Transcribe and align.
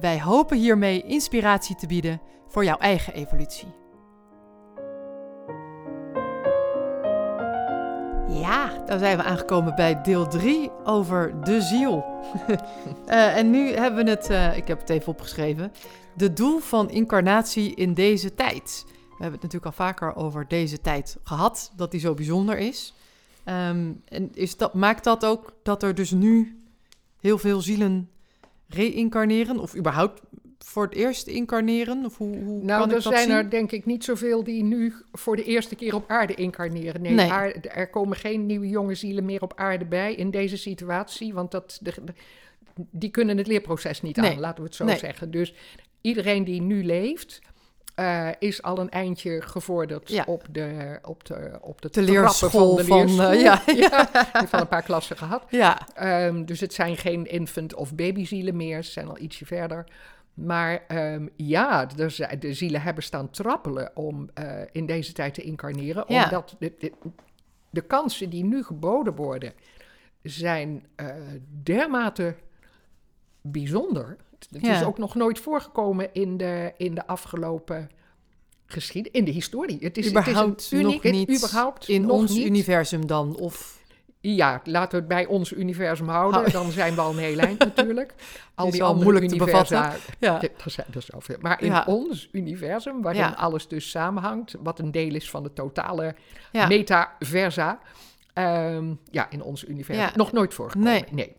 Wij 0.00 0.20
hopen 0.20 0.58
hiermee 0.58 1.02
inspiratie 1.02 1.76
te 1.76 1.86
bieden 1.86 2.20
voor 2.48 2.64
jouw 2.64 2.78
eigen 2.78 3.14
evolutie. 3.14 3.68
Ja, 8.28 8.82
dan 8.86 8.98
zijn 8.98 9.16
we 9.16 9.22
aangekomen 9.22 9.74
bij 9.74 10.02
deel 10.02 10.28
3 10.28 10.70
over 10.84 11.44
de 11.44 11.60
ziel. 11.60 12.04
uh, 12.48 13.36
en 13.38 13.50
nu 13.50 13.72
hebben 13.72 14.04
we 14.04 14.10
het, 14.10 14.30
uh, 14.30 14.56
ik 14.56 14.68
heb 14.68 14.80
het 14.80 14.90
even 14.90 15.08
opgeschreven, 15.08 15.72
de 16.16 16.32
doel 16.32 16.58
van 16.58 16.90
incarnatie 16.90 17.74
in 17.74 17.94
deze 17.94 18.34
tijd. 18.34 18.84
We 18.86 19.28
hebben 19.28 19.40
het 19.40 19.42
natuurlijk 19.42 19.66
al 19.78 19.86
vaker 19.86 20.16
over 20.16 20.48
deze 20.48 20.80
tijd 20.80 21.16
gehad, 21.22 21.72
dat 21.76 21.90
die 21.90 22.00
zo 22.00 22.14
bijzonder 22.14 22.58
is. 22.58 22.94
Um, 23.44 24.02
en 24.08 24.30
is 24.34 24.56
dat, 24.56 24.74
maakt 24.74 25.04
dat 25.04 25.24
ook 25.24 25.52
dat 25.62 25.82
er 25.82 25.94
dus 25.94 26.10
nu 26.10 26.58
heel 27.20 27.38
veel 27.38 27.60
zielen 27.60 28.10
reïncarneren? 28.74 29.58
Of 29.58 29.76
überhaupt 29.76 30.20
voor 30.58 30.84
het 30.84 30.94
eerst 30.94 31.26
incarneren? 31.26 32.04
Of 32.04 32.16
hoe, 32.18 32.36
hoe 32.36 32.64
nou, 32.64 32.80
kan 32.80 32.94
er 32.96 33.02
zijn 33.02 33.16
zien? 33.18 33.30
er 33.30 33.50
denk 33.50 33.72
ik 33.72 33.84
niet 33.86 34.04
zoveel 34.04 34.44
die 34.44 34.62
nu 34.62 34.94
voor 35.12 35.36
de 35.36 35.44
eerste 35.44 35.74
keer 35.74 35.94
op 35.94 36.04
aarde 36.10 36.34
incarneren. 36.34 37.02
Nee, 37.02 37.12
Nee. 37.14 37.30
aarde- 37.30 37.68
er 37.68 37.90
komen 37.90 38.16
geen 38.16 38.46
nieuwe 38.46 38.68
jonge 38.68 38.94
zielen 38.94 39.24
meer 39.24 39.42
op 39.42 39.52
aarde 39.56 39.84
bij 39.84 40.14
in 40.14 40.30
deze 40.30 40.56
situatie. 40.56 41.34
Want 41.34 41.50
dat, 41.50 41.78
de, 41.82 41.92
de- 42.04 42.12
die 42.90 43.10
kunnen 43.10 43.38
het 43.38 43.46
leerproces 43.46 44.02
niet 44.02 44.16
Nee. 44.16 44.30
aan, 44.30 44.40
laten 44.40 44.58
we 44.62 44.66
het 44.68 44.74
zo 44.76 44.84
Nee. 44.84 44.98
zeggen. 44.98 45.30
Dus 45.30 45.54
iedereen 46.00 46.44
die 46.44 46.60
nu 46.60 46.84
leeft, 46.84 47.40
eh, 47.94 48.28
is 48.38 48.62
al 48.62 48.78
een 48.78 48.90
eindje 48.90 49.42
gevorderd 49.42 50.10
Ja. 50.10 50.24
op 50.26 50.46
de, 50.50 50.98
op 51.02 51.24
de, 51.24 51.58
op 51.60 51.82
de, 51.82 51.88
De 51.90 52.02
leerschool 52.02 52.76
van 52.76 52.76
de 52.76 52.84
van, 52.84 52.98
eh, 53.08 53.28
leerschool. 53.28 53.74
ja, 53.74 54.08
al 54.50 54.60
een 54.60 54.68
paar 54.68 54.82
klassen 54.82 55.16
gehad. 55.16 55.44
Ja, 55.48 55.88
Ehm, 55.94 56.44
dus 56.44 56.60
het 56.60 56.74
zijn 56.74 56.96
geen 56.96 57.26
infant- 57.26 57.74
of 57.74 57.94
babyzielen 57.94 58.56
meer, 58.56 58.82
ze 58.84 58.90
zijn 58.90 59.08
al 59.08 59.18
ietsje 59.18 59.46
verder. 59.46 59.84
Maar 60.34 60.84
ehm, 60.88 61.26
ja, 61.36 61.86
zijn- 62.10 62.38
de 62.40 62.54
zielen 62.54 62.82
hebben 62.82 63.02
staan 63.02 63.30
trappelen 63.30 63.90
om 63.94 64.30
eh, 64.34 64.46
in 64.72 64.86
deze 64.86 65.12
tijd 65.12 65.34
te 65.34 65.42
incarneren. 65.42 66.08
Omdat 66.08 66.56
de, 66.58 66.72
de, 66.78 66.92
de 67.70 67.80
kansen 67.80 68.30
die 68.30 68.44
nu 68.44 68.62
geboden 68.62 69.14
worden, 69.14 69.52
zijn 70.22 70.86
dermate 71.62 72.34
bijzonder. 73.42 74.16
Het 74.50 74.62
Ja. 74.62 74.76
is 74.80 74.84
ook 74.84 74.98
nog 74.98 75.14
nooit 75.14 75.40
voorgekomen 75.40 76.08
in 76.12 76.36
de, 76.36 76.72
in 76.76 76.94
de 76.94 77.06
afgelopen 77.06 77.90
geschiedenis, 78.66 79.18
in 79.18 79.24
de 79.24 79.30
historie. 79.30 79.78
Het 79.80 79.98
is, 79.98 80.08
überhaupt 80.10 80.50
het 80.50 80.60
is 80.60 80.70
een 80.70 80.78
uniek, 80.80 81.02
nog 81.02 81.12
niet 81.12 81.36
überhaupt 81.36 81.88
in 81.88 82.02
nog 82.02 82.10
ons 82.10 82.34
niet. 82.34 82.46
universum 82.46 83.06
dan. 83.06 83.36
Of 83.36 83.80
Ja, 84.24 84.60
laten 84.64 84.90
we 84.90 84.96
het 84.96 85.08
bij 85.08 85.26
ons 85.26 85.52
universum 85.52 86.08
houden. 86.08 86.40
Hou- 86.40 86.52
Dan 86.52 86.70
zijn 86.70 86.94
we 86.94 87.00
al 87.00 87.10
een 87.10 87.18
heel 87.18 87.38
eind 87.38 87.58
natuurlijk. 87.58 88.14
Al 88.54 88.66
is 88.66 88.72
die 88.72 88.82
al 88.82 88.88
andere 88.88 89.04
moeilijk 89.10 89.28
te 89.32 89.34
universa, 89.38 89.80
bevatten. 89.80 90.14
ja. 90.18 90.40
Zijn 90.70 90.86
er 90.94 91.02
zoveel. 91.02 91.36
Maar 91.40 91.60
in 91.62 91.66
Ja. 91.70 91.84
ons 91.86 92.28
universum, 92.32 93.02
waarin 93.02 93.20
Ja. 93.20 93.30
alles 93.30 93.68
dus 93.68 93.90
samenhangt, 93.90 94.54
wat 94.62 94.78
een 94.78 94.90
deel 94.90 95.14
is 95.14 95.30
van 95.30 95.42
de 95.42 95.52
totale 95.52 96.14
Ja. 96.52 96.66
metaversa. 96.66 97.80
ehm, 98.32 98.94
ja, 99.10 99.30
in 99.30 99.42
ons 99.42 99.64
universum. 99.64 100.10
Nog 100.14 100.32
nooit 100.32 100.54
voorgekomen. 100.54 100.92
Nee. 100.92 101.04
Nee. 101.10 101.36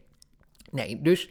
Nee, 0.72 1.02
dus 1.02 1.30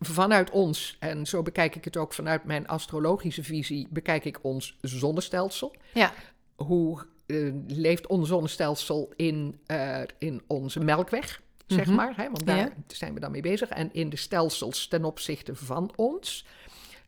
vanuit 0.00 0.50
ons, 0.50 0.96
en 1.00 1.26
zo 1.26 1.42
bekijk 1.42 1.74
ik 1.76 1.84
het 1.84 1.96
ook 1.96 2.14
vanuit 2.14 2.44
mijn 2.44 2.66
astrologische 2.66 3.42
visie, 3.42 3.86
bekijk 3.90 4.24
ik 4.24 4.38
ons 4.42 4.76
zonnestelsel 4.80 5.74
ja. 5.94 6.12
hoe 6.56 7.06
eh, 7.26 7.52
leeft 7.66 8.06
ons 8.06 8.28
zonnestelsel 8.28 9.12
in, 9.16 9.58
eh, 9.66 10.00
in 10.18 10.42
onze 10.46 10.80
melkweg, 10.80 11.42
zeg 11.66 11.86
Mhm. 11.86 11.94
maar. 11.94 12.16
Hè? 12.16 12.24
Want 12.24 12.46
daar 12.46 12.56
Ja. 12.56 12.72
zijn 12.86 13.14
we 13.14 13.20
dan 13.20 13.30
mee 13.30 13.40
bezig. 13.42 13.68
En 13.68 13.88
in 13.92 14.08
de 14.10 14.16
stelsels 14.16 14.88
ten 14.88 15.04
opzichte 15.04 15.54
van 15.54 15.92
ons. 15.96 16.46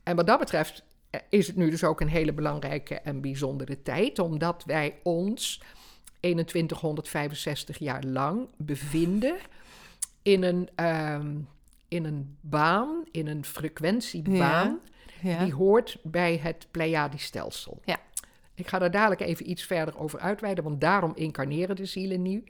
En 0.03 0.17
wat 0.17 0.27
dat 0.27 0.39
betreft 0.39 0.83
eh, 1.11 1.21
is 1.29 1.47
het 1.47 1.57
nu 1.57 1.71
dus 1.71 1.85
ook 1.85 2.01
een 2.01 2.09
hele 2.09 2.33
belangrijke 2.33 2.95
en 2.95 3.21
bijzondere 3.21 3.83
tijd, 3.83 4.19
omdat 4.19 4.65
wij 4.65 4.95
ons 5.03 5.61
2165 6.21 7.79
jaar 7.79 8.03
lang 8.05 8.49
bevinden 8.57 9.37
in 10.23 10.43
een, 10.43 10.69
ehm, 10.75 11.37
in 11.89 12.05
een 12.05 12.37
baan, 12.41 13.05
in 13.11 13.27
een 13.27 13.45
frequentiebaan 13.45 14.81
ja. 15.23 15.45
die 15.45 15.55
hoort 15.55 15.99
bij 16.03 16.37
het 16.43 16.67
Pleiadi-stelsel. 16.71 17.81
Ja. 17.85 17.97
Ik 18.55 18.67
ga 18.69 18.79
daar 18.79 18.91
dadelijk 18.91 19.21
even 19.21 19.51
iets 19.51 19.63
verder 19.65 19.99
over 19.99 20.19
uitweiden, 20.21 20.65
want 20.65 20.81
daarom 20.81 21.13
incarneren 21.15 21.77
de 21.77 21.85
zielen 21.85 22.23
nu. 22.23 22.45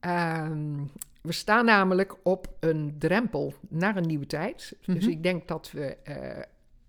Ehm, 0.00 0.74
we 1.22 1.32
staan 1.32 1.64
namelijk 1.64 2.16
op 2.22 2.48
een 2.60 2.94
drempel 2.98 3.54
naar 3.68 3.96
een 3.96 4.06
nieuwe 4.06 4.26
tijd. 4.26 4.76
Dus 4.86 5.02
Mhm. 5.04 5.10
ik 5.10 5.22
denk 5.22 5.48
dat 5.48 5.70
we 5.70 5.96
eh, 5.96 6.42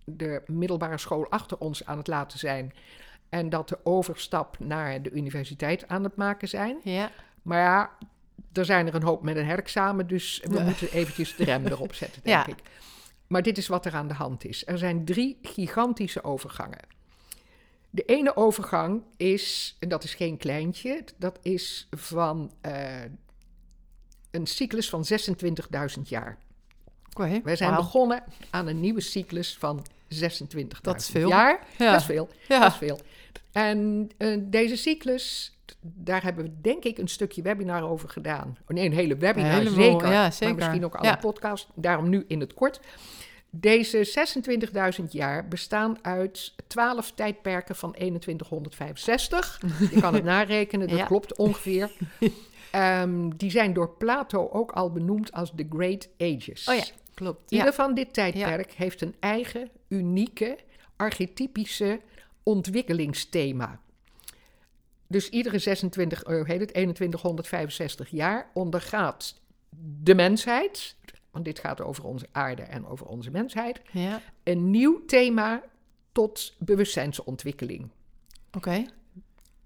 de 0.06 0.42
middelbare 0.46 0.98
school 0.98 1.30
achter 1.30 1.58
ons 1.58 1.86
aan 1.86 1.98
het 1.98 2.08
laten 2.08 2.40
zijn. 2.40 2.74
En 3.30 3.50
dat 3.50 3.70
de 3.70 3.80
overstap 3.84 4.60
naar 4.60 5.02
de 5.02 5.12
universiteit 5.12 5.88
aan 5.88 6.04
het 6.04 6.16
maken 6.16 6.48
zijn. 6.48 6.78
ja. 6.84 7.12
Maar 7.42 7.60
ja, 7.62 7.90
er 8.58 8.66
zijn 8.66 8.88
er 8.88 8.96
een 8.96 9.04
hoop 9.04 9.24
met 9.24 9.36
een 9.36 9.46
herexamen, 9.46 10.08
dus 10.08 10.42
we 10.44 10.54
Ja. 10.58 10.64
moeten 10.64 10.92
eventjes 10.92 11.36
de 11.36 11.44
rem 11.44 11.66
erop 11.68 11.94
zetten, 11.94 12.22
denk 12.24 12.46
Ja. 12.46 12.54
ik. 12.54 12.60
Maar 13.28 13.42
dit 13.42 13.58
is 13.58 13.68
wat 13.68 13.86
er 13.86 13.94
aan 13.94 14.08
de 14.08 14.14
hand 14.14 14.46
is. 14.46 14.64
Er 14.68 14.78
zijn 14.78 15.06
drie 15.06 15.38
gigantische 15.42 16.24
overgangen. 16.24 16.80
De 17.90 18.04
ene 18.06 18.36
overgang 18.36 19.04
is, 19.18 19.76
en 19.80 19.90
dat 19.90 20.04
is 20.04 20.14
geen 20.14 20.38
kleintje, 20.38 21.04
dat 21.18 21.40
is 21.42 21.88
van 21.92 22.52
eh, 22.62 23.02
een 24.32 24.48
cyclus 24.48 24.90
van 24.90 25.06
26.000 25.06 26.02
jaar. 26.04 26.38
Oké, 27.14 27.42
Wij 27.44 27.56
zijn 27.56 27.76
begonnen 27.76 28.24
aan 28.50 28.68
een 28.68 28.80
nieuwe 28.80 29.02
cyclus 29.02 29.58
van 29.58 29.86
26.000 30.08 30.82
Dat 30.82 31.00
is 31.02 31.10
veel. 31.10 31.30
jaar. 31.30 31.64
Ja. 31.78 31.92
Dat 31.92 32.00
is 32.00 32.06
veel. 32.06 32.30
Ja. 32.48 32.60
Dat 32.60 32.72
is 32.72 32.78
veel. 32.78 33.00
En 33.52 34.10
eh, 34.18 34.38
deze 34.42 34.76
cyclus, 34.76 35.57
daar 35.82 36.24
hebben 36.24 36.44
we 36.46 36.52
denk 36.62 36.84
ik 36.84 36.98
een 36.98 37.08
stukje 37.08 37.42
webinar 37.42 37.90
over 37.90 38.10
gedaan. 38.10 38.58
Oh, 38.62 38.68
nee, 38.68 38.86
een 38.86 38.94
hele 38.94 39.18
webinar, 39.18 39.52
Helemaal, 39.52 39.74
zeker. 39.74 40.12
ja, 40.12 40.32
zeker. 40.32 40.48
Maar 40.48 40.56
misschien 40.56 40.86
ook 40.86 40.96
al 40.96 41.04
Ja. 41.06 41.12
een 41.14 41.20
podcast. 41.20 41.68
Daarom 41.76 42.10
nu 42.10 42.26
in 42.28 42.40
het 42.40 42.54
kort. 42.54 42.80
Deze 43.50 44.04
26.000 45.00 45.12
jaar 45.12 45.48
bestaan 45.48 45.98
uit 46.02 46.54
12 46.68 47.12
tijdperken 47.12 47.76
van 47.76 47.92
2165. 47.94 49.62
Je 49.92 50.00
kan 50.02 50.14
het 50.14 50.24
narekenen, 50.34 50.88
dat 50.88 50.98
Ja. 50.98 51.06
klopt 51.06 51.36
ongeveer. 51.38 51.92
Ehm, 52.72 53.30
die 53.38 53.52
zijn 53.52 53.74
door 53.74 53.90
Plato 53.90 54.50
ook 54.52 54.72
al 54.72 54.92
benoemd 54.92 55.32
als 55.32 55.52
de 55.56 55.66
Great 55.70 56.10
Ages. 56.18 56.68
Oh 56.70 56.76
ja, 56.76 56.84
klopt. 57.14 57.52
Ieder 57.52 57.74
van 57.74 57.94
dit 57.94 58.14
tijdperk 58.14 58.72
heeft 58.72 59.02
een 59.02 59.16
eigen, 59.20 59.70
unieke, 59.88 60.58
archetypische 60.96 62.00
ontwikkelingsthema. 62.44 63.80
Dus 65.08 65.30
iedere 65.30 65.60
26, 65.60 66.24
eh, 66.24 66.36
hoe 66.36 66.46
heet 66.46 66.60
het, 66.60 66.74
2165 66.74 68.10
jaar 68.10 68.50
ondergaat 68.54 69.42
de 70.02 70.16
mensheid, 70.16 70.96
want 71.32 71.46
dit 71.46 71.60
gaat 71.60 71.82
over 71.82 72.04
onze 72.04 72.28
aarde 72.32 72.62
en 72.62 72.86
over 72.86 73.06
onze 73.06 73.32
mensheid, 73.32 73.82
Ja, 73.92 74.22
een 74.44 74.70
nieuw 74.70 75.06
thema 75.06 75.64
tot 76.12 76.56
bewustzijnsontwikkeling. 76.60 77.90
oké. 78.52 78.86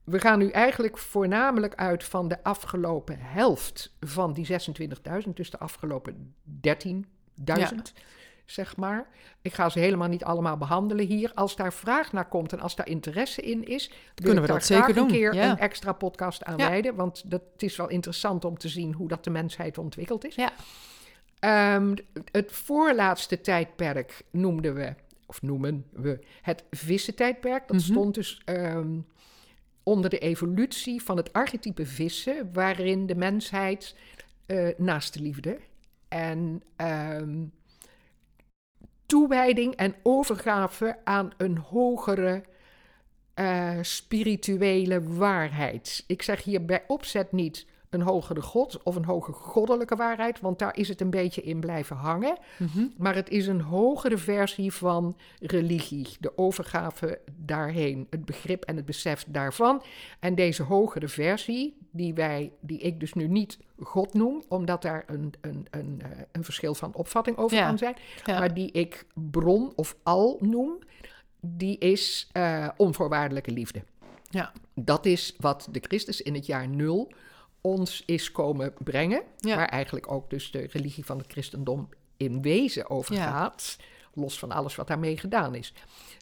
We 0.04 0.20
gaan 0.20 0.40
nu 0.40 0.50
eigenlijk 0.50 0.98
voornamelijk 0.98 1.76
uit 1.76 2.04
van 2.04 2.28
de 2.28 2.44
afgelopen 2.44 3.18
helft 3.20 3.94
van 4.00 4.34
die 4.34 4.46
26.000, 4.46 5.36
dus 5.36 5.50
de 5.50 5.60
afgelopen 5.60 6.36
13.000, 6.44 7.94
zeg 8.51 8.75
maar. 8.77 9.07
Ik 9.42 9.53
ga 9.53 9.69
ze 9.69 9.80
helemaal 9.80 10.07
niet 10.07 10.24
allemaal 10.24 10.57
behandelen 10.57 11.06
hier. 11.06 11.31
Als 11.36 11.56
daar 11.56 11.74
vraag 11.74 12.12
naar 12.12 12.27
komt 12.27 12.53
en 12.53 12.59
als 12.59 12.75
daar 12.75 12.88
interesse 12.88 13.42
in 13.42 13.63
is, 13.68 13.92
Kunnen 14.15 14.42
we 14.42 14.48
daar 14.48 14.57
dat 14.57 14.65
zeker 14.65 14.89
een 14.89 14.95
doen, 14.95 15.07
keer 15.07 15.33
ja. 15.33 15.51
een 15.51 15.57
extra 15.57 15.94
podcast 15.94 16.44
aan 16.44 16.57
Ja. 16.57 16.69
wijden, 16.69 16.95
want 16.95 17.31
dat 17.31 17.42
het 17.53 17.63
is 17.63 17.75
wel 17.75 17.89
interessant 17.89 18.45
om 18.45 18.57
te 18.57 18.69
zien 18.69 18.94
hoe 18.94 19.07
dat 19.07 19.24
de 19.24 19.30
mensheid 19.30 19.77
ontwikkeld 19.77 20.25
is. 20.25 20.36
Ja. 20.36 20.51
Ehm, 21.39 21.95
het 22.31 22.51
voorlaatste 22.51 23.42
tijdperk 23.42 24.21
noemden 24.31 24.74
we, 24.74 24.94
of 25.25 25.42
noemen 25.42 25.86
we, 25.92 26.19
het 26.42 26.63
vissentijdperk. 26.71 27.68
Dat 27.68 27.77
Mhm. 27.77 27.86
stond 27.86 28.13
dus 28.15 28.42
ehm, 28.45 29.00
onder 29.83 30.09
de 30.09 30.18
evolutie 30.19 31.01
van 31.03 31.18
het 31.18 31.33
archetype 31.33 31.86
vissen, 31.86 32.50
waarin 32.53 33.06
de 33.06 33.15
mensheid 33.15 33.95
eh 34.45 34.68
naast 34.77 35.13
de 35.13 35.21
liefde 35.21 35.59
en 36.07 36.63
ehm, 36.75 37.38
toewijding 39.12 39.75
en 39.75 39.96
overgave 40.04 40.98
aan 41.04 41.31
een 41.38 41.58
hogere 41.58 42.44
eh, 43.34 43.78
spirituele 43.81 45.02
waarheid. 45.04 46.04
Ik 46.08 46.22
zeg 46.22 46.44
hier 46.44 46.66
bij 46.66 46.84
opzet 46.88 47.31
niet 47.31 47.66
een 47.90 48.02
hogere 48.02 48.42
god 48.42 48.84
of 48.84 48.96
een 48.96 49.06
hoge 49.06 49.31
goddelijke 49.31 49.96
waarheid, 49.96 50.40
want 50.40 50.60
daar 50.60 50.78
is 50.78 50.88
het 50.88 51.02
een 51.02 51.10
beetje 51.10 51.42
in 51.42 51.60
blijven 51.60 51.96
hangen. 51.96 52.38
Mhm. 52.58 52.86
Maar 52.98 53.16
het 53.16 53.30
is 53.30 53.48
een 53.48 53.62
hogere 53.62 54.18
versie 54.18 54.74
van 54.74 55.18
religie, 55.40 56.08
de 56.19 56.38
overgave 56.38 57.19
daarheen, 57.31 58.08
het 58.10 58.25
begrip 58.25 58.63
en 58.63 58.75
het 58.75 58.86
besef 58.86 59.25
daarvan. 59.28 59.84
En 60.19 60.36
deze 60.36 60.63
hogere 60.63 61.08
versie, 61.08 61.78
die, 61.92 62.13
wij, 62.13 62.52
die 62.60 62.80
ik 62.80 63.00
dus 63.00 63.13
nu 63.13 63.28
niet 63.28 63.58
God 63.83 64.13
noem, 64.13 64.44
omdat 64.48 64.81
daar 64.81 65.04
een, 65.07 65.33
een, 65.42 65.68
een, 65.72 66.01
eh, 66.04 66.10
een 66.31 66.44
verschil 66.44 66.75
van 66.75 66.94
opvatting 66.94 67.38
over 67.38 67.57
Ja. 67.57 67.68
kan 67.68 67.78
zijn, 67.78 67.95
Ja. 68.25 68.39
maar 68.39 68.54
die 68.54 68.72
ik 68.72 69.06
bron 69.13 69.74
of 69.75 69.95
al 70.04 70.38
noem, 70.39 70.80
die 71.39 71.78
is 71.78 72.30
eh, 72.31 72.68
onvoorwaardelijke 72.78 73.51
liefde. 73.51 73.83
Ja. 74.30 74.51
Dat 74.75 75.06
is 75.06 75.36
wat 75.38 75.68
de 75.72 75.80
Christus 75.80 76.22
in 76.22 76.33
het 76.33 76.45
jaar 76.45 76.68
nul 76.68 77.12
ons 77.62 78.04
is 78.06 78.31
komen 78.31 78.74
brengen. 78.83 79.22
Waar 79.39 79.68
eigenlijk 79.69 80.12
ook 80.12 80.30
dus 80.30 80.51
de 80.51 80.68
religie 80.72 81.06
van 81.06 81.18
het 81.18 81.31
christendom 81.31 81.89
in 82.18 82.42
wezen 82.42 82.89
over 82.89 83.16
Ja. 83.16 83.54
Los 84.13 84.40
van 84.40 84.52
alles 84.52 84.75
wat 84.75 84.88
daarmee 84.88 85.18
gedaan 85.18 85.56
is. 85.56 85.74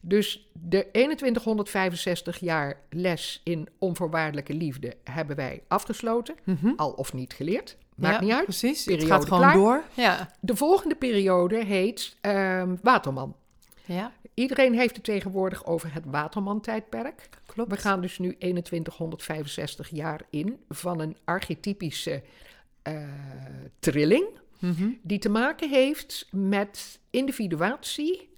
Dus 0.04 0.50
de 0.54 0.88
2165 0.92 2.38
jaar 2.40 2.80
les 2.90 3.42
in 3.44 3.70
onvoorwaardelijke 3.80 4.54
liefde 4.54 4.96
hebben 5.04 5.36
wij 5.36 5.64
afgesloten. 5.68 6.36
Mhm. 6.44 6.72
Al 6.76 6.92
of 6.92 7.14
niet 7.14 7.34
geleerd. 7.34 7.78
Maakt 7.96 8.16
Ja, 8.20 8.22
niet 8.22 8.34
uit. 8.34 8.44
Precies, 8.44 8.78
het 8.86 8.96
Periode 8.96 9.12
gaat 9.14 9.24
gewoon 9.24 9.40
klaar. 9.40 9.54
door. 9.54 9.84
Ja. 9.94 10.34
De 10.40 10.56
volgende 10.56 10.96
periode 10.96 11.64
heet 11.66 12.16
ehm, 12.22 12.76
Waterman. 12.82 13.36
ja, 13.86 14.12
Iedereen 14.34 14.74
heeft 14.74 14.96
het 14.96 15.04
tegenwoordig 15.04 15.66
over 15.66 15.94
het 15.94 16.04
Waterman-tijdperk. 16.06 17.30
klopt. 17.46 17.72
We 17.72 17.78
gaan 17.78 18.02
dus 18.02 18.20
nu 18.20 18.36
2165 18.38 19.90
jaar 19.90 20.22
in 20.30 20.60
van 20.70 21.00
een 21.00 21.18
archetypische 21.26 22.22
eh, 22.82 23.04
trilling, 23.80 24.26
Mhm. 24.60 24.90
die 25.02 25.20
te 25.20 25.30
maken 25.30 25.70
heeft 25.70 26.28
met 26.32 26.99
individuatie, 27.10 28.30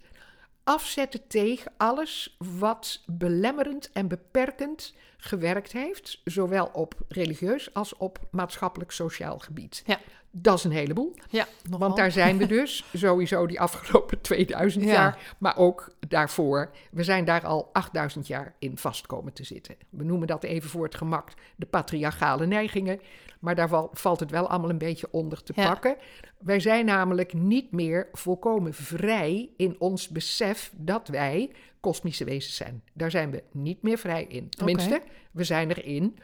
afzetten 0.63 1.27
tegen 1.27 1.73
alles 1.77 2.35
wat 2.59 3.03
belemmerend 3.06 3.91
en 3.91 4.07
beperkend 4.07 4.94
gewerkt 5.23 5.71
heeft, 5.71 6.21
zowel 6.23 6.69
op 6.73 6.94
religieus 7.07 7.73
als 7.73 7.97
op 7.97 8.19
maatschappelijk-sociaal 8.31 9.39
gebied. 9.39 9.83
Ja. 9.85 10.00
Dat 10.33 10.57
is 10.57 10.63
een 10.63 10.71
heleboel. 10.71 11.15
Ja, 11.29 11.45
nogal. 11.63 11.79
Want 11.79 11.95
daar 11.97 12.12
zijn 12.12 12.38
we 12.38 12.45
dus 12.45 12.85
sowieso 12.94 13.45
die 13.47 13.59
afgelopen 13.59 14.21
2000 14.21 14.83
Ja. 14.85 14.91
jaar, 14.91 15.35
maar 15.38 15.57
ook 15.57 15.95
daarvoor. 16.07 16.71
We 16.91 17.03
zijn 17.03 17.25
daar 17.25 17.45
al 17.45 17.69
8000 17.73 18.27
jaar 18.27 18.56
in 18.59 18.77
vast 18.77 19.07
komen 19.07 19.33
te 19.33 19.44
zitten. 19.44 19.75
We 19.89 20.03
noemen 20.03 20.27
dat 20.27 20.44
even 20.44 20.69
voor 20.69 20.83
het 20.83 20.95
gemak 20.95 21.29
de 21.56 21.65
patriarchale 21.65 22.45
neigingen, 22.45 23.00
maar 23.39 23.56
daar 23.56 23.67
val- 23.69 23.89
valt 23.94 24.19
het 24.19 24.31
wel 24.31 24.47
allemaal 24.50 24.69
een 24.69 24.77
beetje 24.77 25.07
onder 25.12 25.44
te 25.44 25.53
Ja. 25.56 25.67
pakken. 25.67 25.95
Wij 26.39 26.59
zijn 26.59 26.85
namelijk 26.85 27.33
niet 27.33 27.71
meer 27.71 28.09
volkomen 28.13 28.74
vrij 28.74 29.50
in 29.57 29.75
ons 29.79 30.07
besef 30.07 30.71
dat 30.75 31.07
wij 31.07 31.51
kosmische 31.81 32.24
wezens 32.24 32.56
zijn. 32.56 32.83
Daar 32.94 33.12
zijn 33.12 33.31
we 33.31 33.44
niet 33.51 33.81
meer 33.81 33.98
vrij 33.98 34.24
in. 34.24 34.50
Tenminste, 34.50 35.01
we 35.31 35.44
zijn 35.44 35.72
erin. 35.72 36.18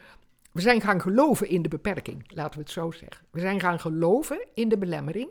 We 0.52 0.60
zijn 0.60 0.80
gaan 0.80 1.00
geloven 1.00 1.48
in 1.48 1.62
de 1.62 1.68
beperking, 1.68 2.24
laten 2.34 2.58
we 2.58 2.64
het 2.64 2.72
zo 2.72 2.90
zeggen. 2.90 3.26
We 3.30 3.40
zijn 3.40 3.60
gaan 3.60 3.80
geloven 3.80 4.46
in 4.54 4.68
de 4.68 4.78
belemmering. 4.78 5.28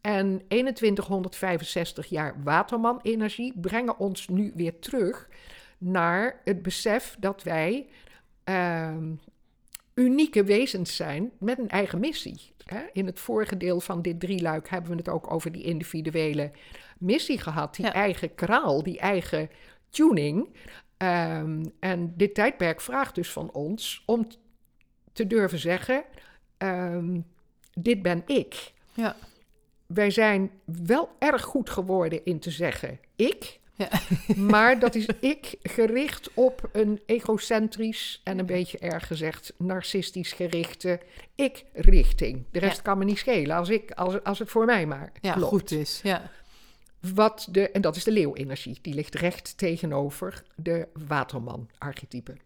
En 0.00 0.42
2165 0.48 2.06
jaar 2.06 2.42
Waterman-energie 2.42 3.52
brengen 3.60 3.98
ons 3.98 4.28
nu 4.28 4.52
weer 4.54 4.78
terug 4.78 5.28
naar 5.78 6.40
het 6.44 6.62
besef 6.62 7.16
dat 7.18 7.42
wij 7.42 7.88
ehm, 8.44 9.12
unieke 9.94 10.44
wezens 10.44 10.96
zijn 10.96 11.30
met 11.38 11.58
een 11.58 11.68
eigen 11.68 12.00
missie. 12.00 12.52
In 12.92 13.06
het 13.06 13.20
vorige 13.20 13.56
deel 13.56 13.80
van 13.80 14.02
dit 14.02 14.20
drieluik 14.20 14.68
hebben 14.68 14.90
we 14.90 14.96
het 14.96 15.08
ook 15.08 15.32
over 15.32 15.52
die 15.52 15.62
individuele 15.62 16.50
missie 16.98 17.38
gehad, 17.40 17.74
die 17.76 17.84
Ja. 17.84 17.92
eigen 17.92 18.34
kraal, 18.34 18.82
die 18.82 18.98
eigen 18.98 19.50
tuning. 19.90 20.48
Ehm, 20.96 21.64
en 21.80 22.12
dit 22.16 22.34
tijdperk 22.34 22.80
vraagt 22.80 23.14
dus 23.14 23.30
van 23.32 23.50
ons 23.52 24.02
om 24.06 24.26
te 25.12 25.26
durven 25.26 25.58
zeggen: 25.58 26.04
ehm, 26.56 27.20
dit 27.74 28.02
ben 28.02 28.22
ik. 28.26 28.72
Ja. 28.92 29.16
Wij 29.86 30.10
zijn 30.10 30.50
wel 30.64 31.08
erg 31.18 31.42
goed 31.42 31.70
geworden 31.70 32.24
in 32.24 32.38
te 32.38 32.50
zeggen 32.50 32.98
ik. 33.16 33.60
Ja. 33.74 33.88
Maar 34.36 34.78
dat 34.78 34.94
is 34.94 35.06
ik 35.20 35.54
gericht 35.62 36.30
op 36.34 36.68
een 36.72 37.00
egocentrisch 37.06 38.20
en 38.24 38.38
een 38.38 38.46
beetje 38.46 38.78
erg 38.78 39.06
gezegd 39.06 39.52
narcistisch 39.58 40.32
gerichte 40.32 41.00
ik-richting. 41.34 42.44
De 42.50 42.58
rest 42.58 42.76
Ja. 42.76 42.82
kan 42.82 42.98
me 42.98 43.04
niet 43.04 43.18
schelen 43.18 43.56
als, 43.56 43.68
ik, 43.68 43.90
als, 43.90 44.22
als 44.24 44.38
het 44.38 44.50
voor 44.50 44.64
mij 44.64 44.86
maar 44.86 45.12
ja, 45.20 45.32
klopt. 45.32 45.48
goed 45.48 45.70
is. 45.70 46.00
Ja. 46.02 46.30
Wat 47.14 47.48
de, 47.50 47.70
en 47.70 47.80
dat 47.80 47.96
is 47.96 48.04
de 48.04 48.10
leeuwenergie. 48.12 48.78
Die 48.82 48.94
ligt 48.94 49.14
recht 49.14 49.58
tegenover 49.58 50.42
de 50.56 50.88
waterman-archetype. 51.06 52.36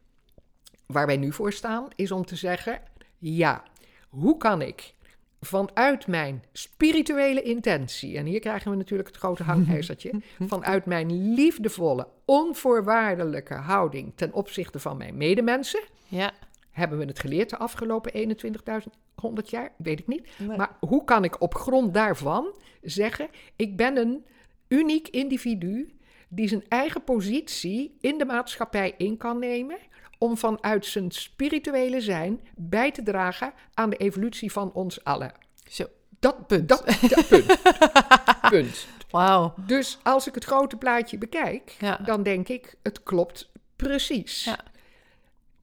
Waar 0.87 1.06
wij 1.06 1.16
nu 1.16 1.32
voor 1.32 1.52
staan 1.52 1.88
is 1.96 2.10
om 2.12 2.25
te 2.25 2.37
zeggen: 2.37 2.81
ja, 3.19 3.62
hoe 4.08 4.37
kan 4.37 4.62
ik 4.62 4.94
vanuit 5.40 6.06
mijn 6.06 6.43
spirituele 6.52 7.43
intentie, 7.43 8.16
en 8.16 8.26
hier 8.26 8.40
krijgen 8.40 8.70
we 8.70 8.76
natuurlijk 8.76 9.08
het 9.08 9.19
grote 9.19 9.43
hangijzertje, 9.43 10.12
vanuit 10.40 10.87
mijn 10.87 11.34
liefdevolle, 11.34 12.08
onvoorwaardelijke 12.25 13.55
houding 13.55 14.12
ten 14.16 14.32
opzichte 14.32 14.78
van 14.78 14.96
mijn 14.96 15.16
medemensen, 15.16 15.81
Ja. 16.08 16.32
hebben 16.70 16.98
we 16.98 17.05
het 17.05 17.19
geleerd 17.19 17.50
de 17.50 17.56
afgelopen 17.56 18.12
21.100 18.12 19.44
jaar? 19.44 19.72
Weet 19.76 19.98
ik 19.98 20.06
niet. 20.06 20.28
Nee. 20.38 20.56
Maar 20.56 20.76
hoe 20.81 21.05
kan 21.05 21.25
ik 21.25 21.40
op 21.40 21.55
grond 21.55 21.94
daarvan 21.94 22.52
zeggen: 22.82 23.28
ik 23.56 23.76
ben 23.76 23.96
een 23.96 24.25
uniek 24.72 25.08
individu 25.08 25.96
die 26.28 26.48
zijn 26.48 26.64
eigen 26.69 27.04
positie 27.04 27.96
in 28.00 28.19
de 28.19 28.24
maatschappij 28.24 28.94
in 28.96 29.16
kan 29.16 29.38
nemen 29.38 29.78
om 30.19 30.36
vanuit 30.36 30.86
zijn 30.86 31.10
spirituele 31.10 32.00
zijn 32.00 32.40
bij 32.56 32.90
te 32.90 33.02
dragen 33.02 33.52
aan 33.74 33.90
de 33.90 33.96
evolutie 33.96 34.52
van 34.52 34.72
ons 34.72 35.04
allen. 35.04 35.32
Zo. 35.70 35.84
Dat 36.19 36.46
Punt. 36.46 36.69
Dat, 36.69 36.84
dat- 37.08 37.28
punt. 37.28 37.60
punt. 38.50 38.86
Wauw. 39.10 39.54
Dus 39.66 39.98
als 40.02 40.26
ik 40.26 40.34
het 40.34 40.44
grote 40.44 40.76
plaatje 40.76 41.19
bekijk, 41.19 41.76
Ja. 41.81 41.96
dan 41.96 42.22
denk 42.22 42.48
ik, 42.48 42.74
het 42.82 43.02
klopt 43.02 43.50
precies. 43.76 44.44
Ja. 44.44 44.58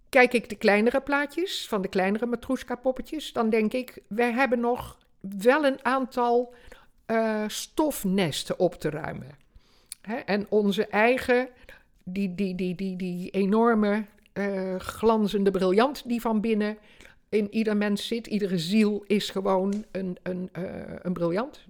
Kijk 0.10 0.34
ik 0.34 0.50
de 0.50 0.56
kleinere 0.56 1.02
plaatjes 1.02 1.68
van 1.68 1.82
de 1.82 1.88
kleinere 1.88 2.26
matroeska-poppetjes, 2.26 3.34
dan 3.34 3.50
denk 3.50 3.74
ik, 3.74 3.98
wij 4.08 4.32
hebben 4.32 4.60
nog 4.60 4.98
wel 5.20 5.66
een 5.66 5.86
aantal 5.86 6.54
eh, 7.10 7.44
stofnesten 7.48 8.60
op 8.60 8.76
te 8.76 8.90
ruimen. 8.90 9.28
Hè? 10.02 10.16
En 10.16 10.46
onze 10.50 10.88
eigen, 10.88 11.48
die, 12.04 12.36
die, 12.36 12.56
die, 12.56 12.76
die, 12.76 12.96
die 12.96 13.30
enorme 13.30 14.06
eh, 14.34 14.76
glanzende 14.76 15.52
briljant 15.52 16.04
die 16.08 16.22
van 16.22 16.42
binnen 16.42 16.78
in 17.30 17.54
ieder 17.54 17.78
mens 17.78 18.08
zit, 18.08 18.28
iedere 18.28 18.58
ziel 18.58 19.04
is 19.08 19.30
gewoon 19.30 19.86
een, 19.92 20.18
een, 20.24 20.50
eh, 20.52 20.64
een 21.02 21.14
briljant. 21.14 21.66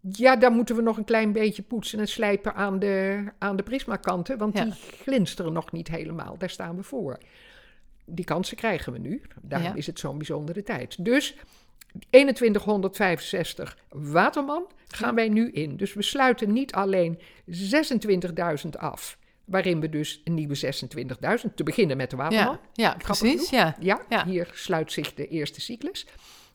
Ja, 0.00 0.36
daar 0.36 0.52
moeten 0.52 0.76
we 0.76 0.82
nog 0.82 0.96
een 0.96 1.04
klein 1.04 1.32
beetje 1.32 1.62
poetsen 1.62 1.98
en 1.98 2.08
slijpen 2.08 2.54
aan 2.54 2.78
de, 2.78 3.24
aan 3.38 3.56
de 3.56 3.62
prismakanten, 3.62 4.38
want 4.38 4.58
Ja. 4.58 4.64
die 4.64 4.72
glinsteren 4.72 5.52
nog 5.52 5.72
niet 5.72 5.88
helemaal. 5.88 6.38
Daar 6.38 6.50
staan 6.50 6.76
we 6.76 6.82
voor. 6.82 7.18
Die 8.04 8.24
kansen 8.24 8.56
krijgen 8.56 8.92
we 8.92 8.98
nu. 8.98 9.22
Daarom 9.42 9.68
Ja. 9.68 9.74
is 9.74 9.86
het 9.86 9.98
zo'n 9.98 10.16
bijzondere 10.18 10.62
tijd. 10.62 11.04
Dus 11.04 11.36
2165 12.10 13.78
Waterman 13.88 14.66
gaan 14.88 15.14
wij 15.14 15.28
nu 15.28 15.50
in. 15.50 15.76
Dus 15.76 15.94
we 15.94 16.02
sluiten 16.02 16.52
niet 16.52 16.72
alleen 16.72 17.18
26.000 18.64 18.68
af, 18.78 19.18
waarin 19.44 19.80
we 19.80 19.88
dus 19.88 20.20
een 20.24 20.34
nieuwe 20.34 20.56
26.000, 21.44 21.54
te 21.54 21.62
beginnen 21.64 21.96
met 21.96 22.10
de 22.10 22.16
Waterman. 22.16 22.58
Ja, 22.72 22.96
precies. 22.98 23.50
Ja. 23.50 23.76
Ja, 23.80 24.02
Ja. 24.08 24.24
hier 24.24 24.50
sluit 24.52 24.92
zich 24.92 25.14
de 25.14 25.28
eerste 25.28 25.60
cyclus. 25.60 26.06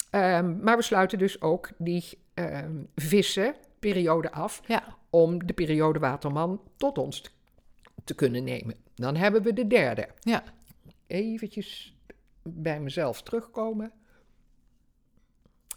Ehm, 0.09 0.59
maar 0.63 0.77
we 0.77 0.83
sluiten 0.83 1.17
dus 1.17 1.41
ook 1.41 1.69
die 1.77 2.03
ehm 2.33 2.75
vissenperiode 2.95 4.31
af 4.31 4.61
Ja. 4.67 4.95
om 5.09 5.45
de 5.45 5.53
periode 5.53 5.99
Waterman 5.99 6.61
tot 6.77 6.97
ons 6.97 7.21
te, 7.21 7.29
te 8.03 8.15
kunnen 8.15 8.43
nemen. 8.43 8.75
Dan 8.95 9.15
hebben 9.15 9.41
we 9.43 9.53
de 9.53 9.67
derde. 9.67 10.07
Ja. 10.19 10.43
Eventjes 11.07 11.95
bij 12.43 12.79
mezelf 12.79 13.21
terugkomen. 13.21 13.91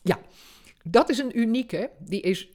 Ja, 0.03 0.19
dat 0.83 1.09
is 1.11 1.19
een 1.19 1.39
unieke. 1.39 1.91
Die 1.99 2.21
is 2.21 2.49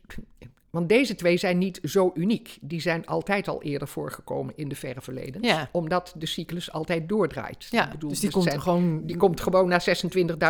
Want 0.69 0.89
deze 0.89 1.15
twee 1.15 1.37
zijn 1.37 1.57
niet 1.57 1.79
zo 1.83 2.11
uniek. 2.15 2.57
Die 2.61 2.81
zijn 2.81 3.05
altijd 3.05 3.47
al 3.47 3.61
eerder 3.63 3.87
voorgekomen 3.87 4.53
in 4.57 4.69
de 4.69 4.75
verre 4.75 5.01
verleden. 5.01 5.43
Ja. 5.43 5.69
Omdat 5.71 6.13
de 6.17 6.25
cyclus 6.25 6.71
altijd 6.71 7.09
doordraait. 7.09 7.67
Ja, 7.69 7.89
bedoel, 7.91 8.09
dus 8.09 8.19
die 8.19 8.31
komt 8.31 8.43
zijn- 8.43 8.61
gewoon... 8.61 9.01
die 9.05 9.17
komt 9.17 9.41
gewoon 9.41 9.67
na 9.67 9.79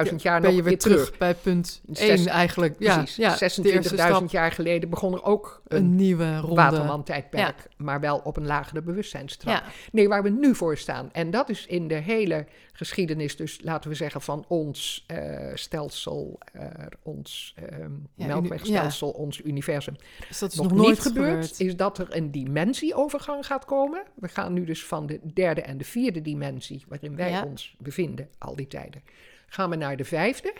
26.000 0.10 0.16
jaar 0.16 0.42
nog 0.42 0.62
weer 0.62 0.78
terug, 0.78 1.18
bij 1.18 1.34
punt 1.36 1.82
Zes- 1.92 2.20
1 2.25 2.28
eigenlijk. 2.28 2.75
Ja, 2.80 2.96
Precies. 2.98 3.16
ja, 3.16 3.36
de 3.36 3.72
eerste 3.72 3.96
26.000 3.96 3.96
stap, 3.96 4.30
jaar 4.30 4.52
geleden 4.52 4.90
begon 4.90 5.14
er 5.14 5.24
ook 5.24 5.62
een, 5.68 5.78
een 5.78 5.96
nieuwe 5.96 6.38
ronde. 6.38 6.56
waterman-tijdperk. 6.56 7.68
Maar 7.78 8.00
wel 8.00 8.18
op 8.24 8.38
een 8.38 8.46
lagere 8.46 8.82
bewustzijnstrap. 8.82 9.64
Nee, 9.92 10.08
waar 10.08 10.24
we 10.24 10.30
nu 10.30 10.56
voor 10.56 10.78
staan. 10.78 11.10
En 11.12 11.32
dat 11.32 11.50
is 11.50 11.66
in 11.66 11.88
de 11.88 11.96
hele 11.96 12.46
geschiedenis, 12.77 13.36
dus 13.36 13.60
laten 13.62 13.89
we 13.89 13.96
zeggen 13.96 14.22
van 14.22 14.46
ons 14.48 15.03
eh, 15.08 15.51
stelsel, 15.53 16.39
eh, 16.53 16.70
ons 17.03 17.53
ehm, 17.55 17.91
Ja, 18.15 18.25
melkwegstelsel, 18.27 19.10
ons 19.10 19.41
universum. 19.44 19.96
dus 20.27 20.39
dat 20.39 20.51
is 20.51 20.58
nog, 20.58 20.67
nog, 20.67 20.77
nooit 20.77 20.89
niet 20.89 21.00
gebeurd, 21.00 21.27
gebeurd. 21.48 21.60
is 21.60 21.75
dat 21.75 21.98
er 21.98 22.15
een 22.15 22.32
dimensieovergang 22.32 23.46
gaat 23.46 23.65
komen. 23.65 24.03
We 24.15 24.27
gaan 24.27 24.53
nu 24.53 24.63
dus 24.65 24.86
van 24.86 25.05
de 25.05 25.20
derde 25.34 25.62
en 25.62 25.77
de 25.77 25.84
vierde 25.84 26.22
dimensie, 26.22 26.84
waarin 26.88 27.15
wij 27.15 27.29
Ja. 27.29 27.44
ons 27.44 27.75
bevinden 27.79 28.29
al 28.38 28.55
die 28.55 28.67
tijden, 28.67 29.01
gaan 29.48 29.70
we 29.70 29.75
naar 29.75 29.98
de 29.98 30.05
vijfde. 30.05 30.53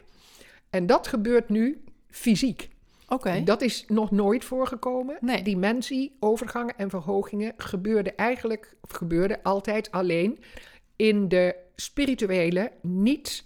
En 0.69 0.86
dat 0.86 1.07
gebeurt 1.07 1.50
nu 1.50 1.84
fysiek. 2.10 2.69
Oké, 3.07 3.43
Dat 3.43 3.62
is 3.62 3.86
nog 3.88 4.12
nooit 4.12 4.43
voorgekomen. 4.45 5.17
Nee. 5.19 5.43
Dimensie, 5.43 6.15
overgangen 6.19 6.77
en 6.77 6.89
verhogingen 6.89 7.53
gebeurden 7.57 8.15
eigenlijk, 8.17 8.75
of 8.81 8.91
gebeurden 8.91 9.39
altijd 9.43 9.91
alleen 9.91 10.39
in 10.95 11.27
de 11.27 11.55
spirituele, 11.75 12.72
niet 12.82 13.46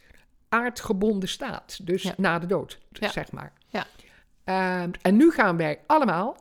aardgebonden 0.50 1.30
staat. 1.30 1.80
Dus 1.84 2.04
Ja. 2.04 2.14
na 2.18 2.40
de 2.40 2.46
dood, 2.48 2.80
Ja. 2.92 3.10
zeg 3.12 3.32
maar. 3.32 3.54
Ja. 3.68 3.86
Ehm, 4.44 4.92
en 5.02 5.16
nu 5.18 5.32
gaan 5.32 5.58
wij 5.58 5.80
allemaal, 5.86 6.38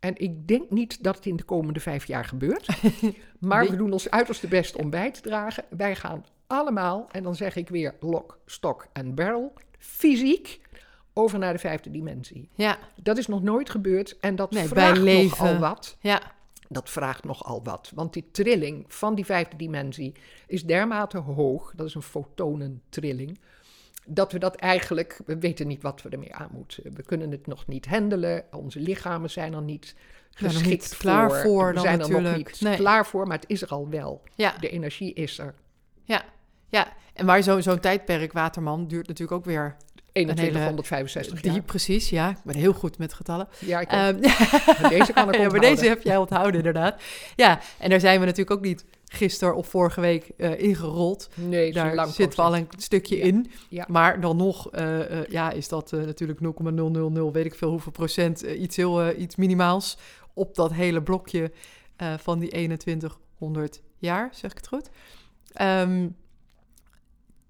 en 0.00 0.12
ik 0.16 0.48
denk 0.48 0.70
niet 0.70 1.02
dat 1.02 1.16
het 1.16 1.26
in 1.26 1.36
de 1.36 1.42
komende 1.42 1.80
vijf 1.80 2.06
jaar 2.06 2.24
gebeurt, 2.24 2.66
maar 3.40 3.66
we 3.70 3.76
doen 3.76 3.92
ons 3.92 4.10
uiterste 4.10 4.46
best 4.46 4.76
om 4.76 4.90
bij 4.90 5.10
te 5.10 5.20
dragen. 5.20 5.64
Wij 5.70 5.96
gaan 5.96 6.24
allemaal, 6.46 7.08
en 7.10 7.22
dan 7.22 7.34
zeg 7.34 7.56
ik 7.56 7.68
weer 7.68 7.94
lock, 8.00 8.38
stock 8.46 8.86
en 8.92 9.14
barrel, 9.14 9.52
fysiek 9.78 10.60
over 11.14 11.38
naar 11.38 11.52
de 11.52 11.58
vijfde 11.58 11.90
dimensie. 11.90 12.48
ja, 12.54 12.78
Dat 13.02 13.18
is 13.18 13.26
nog 13.26 13.42
nooit 13.42 13.70
gebeurd 13.70 14.18
en 14.18 14.36
dat 14.36 14.50
Nee, 14.50 14.66
vraagt 14.66 14.92
bij 14.94 15.02
leven. 15.02 15.44
nogal 15.44 15.58
wat. 15.58 15.96
ja, 16.00 16.20
Dat 16.72 16.90
vraagt 16.90 17.24
nogal 17.24 17.62
wat. 17.64 17.92
Want 17.94 18.12
die 18.12 18.28
trilling 18.32 18.84
van 18.88 19.14
die 19.14 19.24
vijfde 19.24 19.56
dimensie 19.56 20.12
is 20.46 20.64
dermate 20.64 21.18
hoog, 21.18 21.72
dat 21.76 21.86
is 21.86 21.94
een 21.94 22.02
fotonentrilling, 22.02 23.38
dat 24.06 24.32
we 24.32 24.38
dat 24.38 24.54
eigenlijk, 24.56 25.20
we 25.26 25.38
weten 25.38 25.66
niet 25.66 25.82
wat 25.82 26.02
we 26.02 26.08
ermee 26.08 26.34
aan 26.34 26.48
moeten. 26.52 26.94
We 26.94 27.02
kunnen 27.02 27.30
het 27.30 27.46
nog 27.46 27.66
niet 27.66 27.86
handelen, 27.86 28.44
onze 28.50 28.80
lichamen 28.80 29.30
zijn 29.30 29.54
er 29.54 29.62
niet 29.62 29.94
geschikt 30.34 30.64
niet 30.70 30.96
klaar 30.96 31.30
voor 31.42 31.66
We 31.68 31.72
dan 31.74 31.82
zijn 31.82 32.00
er 32.00 32.22
nog 32.22 32.36
niet 32.36 32.60
Nee. 32.60 32.76
klaar 32.76 33.06
voor, 33.06 33.26
maar 33.26 33.36
het 33.38 33.48
is 33.48 33.62
er 33.62 33.68
al 33.68 33.88
wel. 33.88 34.22
ja, 34.34 34.54
De 34.60 34.68
energie 34.68 35.12
is 35.14 35.38
er. 35.38 35.54
ja, 36.04 36.22
ja. 36.68 36.92
En 37.14 37.26
waar 37.26 37.42
zo- 37.42 37.60
zo'n 37.60 37.80
tijdperk 37.80 38.32
Waterman 38.32 38.86
duurt 38.86 39.06
natuurlijk 39.08 39.38
ook 39.38 39.44
weer 39.44 39.76
2165 40.12 41.42
jaar. 41.42 41.54
diep, 41.54 41.66
precies. 41.66 42.10
Ja, 42.10 42.30
ik 42.30 42.36
ben 42.44 42.56
heel 42.56 42.72
goed 42.72 42.98
met 42.98 43.12
getallen. 43.14 43.48
Ja, 43.58 43.80
ik. 43.80 43.88
Ehm, 43.90 44.20
Maar 44.80 44.90
deze 44.90 45.12
kan 45.12 45.28
ik 45.32 45.36
ja, 45.36 45.48
maar 45.48 45.60
deze 45.60 45.86
heb 45.86 46.02
jij 46.02 46.16
onthouden 46.16 46.54
inderdaad. 46.56 47.02
Ja, 47.36 47.60
en 47.78 47.90
daar 47.90 48.00
zijn 48.00 48.20
we 48.20 48.24
natuurlijk 48.26 48.56
ook 48.56 48.64
niet 48.64 48.84
gisteren 49.06 49.54
of 49.56 49.68
vorige 49.68 50.00
week 50.00 50.28
eh, 50.36 50.60
ingerold. 50.60 51.28
Nee, 51.34 51.72
Daar 51.72 51.94
lang 51.94 52.12
zitten 52.12 52.38
we 52.38 52.44
al 52.44 52.56
een 52.56 52.68
stukje 52.76 53.16
Ja. 53.16 53.24
in. 53.24 53.50
Ja. 53.68 53.86
Maar 53.88 54.20
dan 54.20 54.36
nog 54.36 54.70
eh, 54.70 55.20
eh, 55.20 55.26
ja, 55.28 55.50
is 55.50 55.68
dat 55.68 55.90
natuurlijk 55.92 56.40
0,000 56.40 57.32
weet 57.32 57.44
ik 57.44 57.54
veel 57.54 57.70
hoeveel 57.70 57.92
procent. 57.92 58.40
iets, 58.40 58.76
heel, 58.76 59.10
iets 59.16 59.36
minimaals 59.36 59.98
op 60.34 60.54
dat 60.54 60.72
hele 60.72 61.02
blokje 61.02 61.52
van 62.16 62.38
die 62.38 62.48
2100 62.48 63.80
jaar, 63.98 64.28
zeg 64.32 64.50
ik 64.50 64.56
het 64.56 64.68
goed? 64.68 64.90
Ehm, 65.52 66.08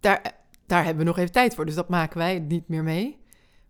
daar, 0.01 0.33
daar 0.67 0.85
hebben 0.85 1.03
we 1.05 1.09
nog 1.11 1.19
even 1.19 1.33
tijd 1.33 1.55
voor, 1.55 1.67
dus 1.67 1.75
dat 1.75 1.89
maken 1.89 2.19
wij 2.19 2.39
niet 2.39 2.69
meer 2.69 2.83
mee. 2.83 3.19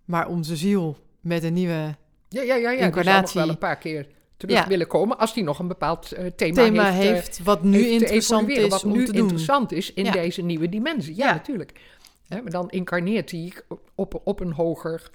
Maar 0.04 0.28
onze 0.28 0.56
ziel 0.56 0.96
met 1.20 1.42
een 1.42 1.52
nieuwe 1.52 1.94
Ja, 2.28 2.42
ja, 2.42 2.54
ja, 2.54 2.54
ja. 2.54 2.60
Die 2.60 2.70
zal 2.70 2.74
nog 2.76 2.84
Incarnatie. 2.86 3.40
wel 3.40 3.48
een 3.48 3.58
paar 3.58 3.78
keer 3.78 4.06
terug 4.36 4.56
Ja. 4.56 4.66
willen 4.66 4.86
komen 4.86 5.18
als 5.18 5.34
die 5.34 5.42
nog 5.44 5.58
een 5.58 5.68
bepaald 5.68 6.12
eh, 6.12 6.26
thema, 6.26 6.54
thema 6.54 6.90
heeft, 6.90 7.06
eh, 7.08 7.14
heeft, 7.14 7.42
wat 7.42 7.62
nu 7.62 7.78
heeft 7.78 7.90
interessant 8.00 8.48
is 8.48 8.68
wat 8.68 8.84
nu 8.84 9.06
interessant 9.06 9.72
is 9.72 9.92
in 9.92 10.04
Ja. 10.04 10.10
deze 10.12 10.42
nieuwe 10.42 10.68
dimensie. 10.68 11.16
Ja, 11.16 11.26
Ja. 11.26 11.32
natuurlijk. 11.32 11.80
Hè, 12.28 12.42
maar 12.42 12.50
dan 12.50 12.70
incarneert 12.70 13.30
hij 13.30 13.52
op, 13.94 14.20
op 14.24 14.40
een 14.40 14.52
hoger 14.52 15.10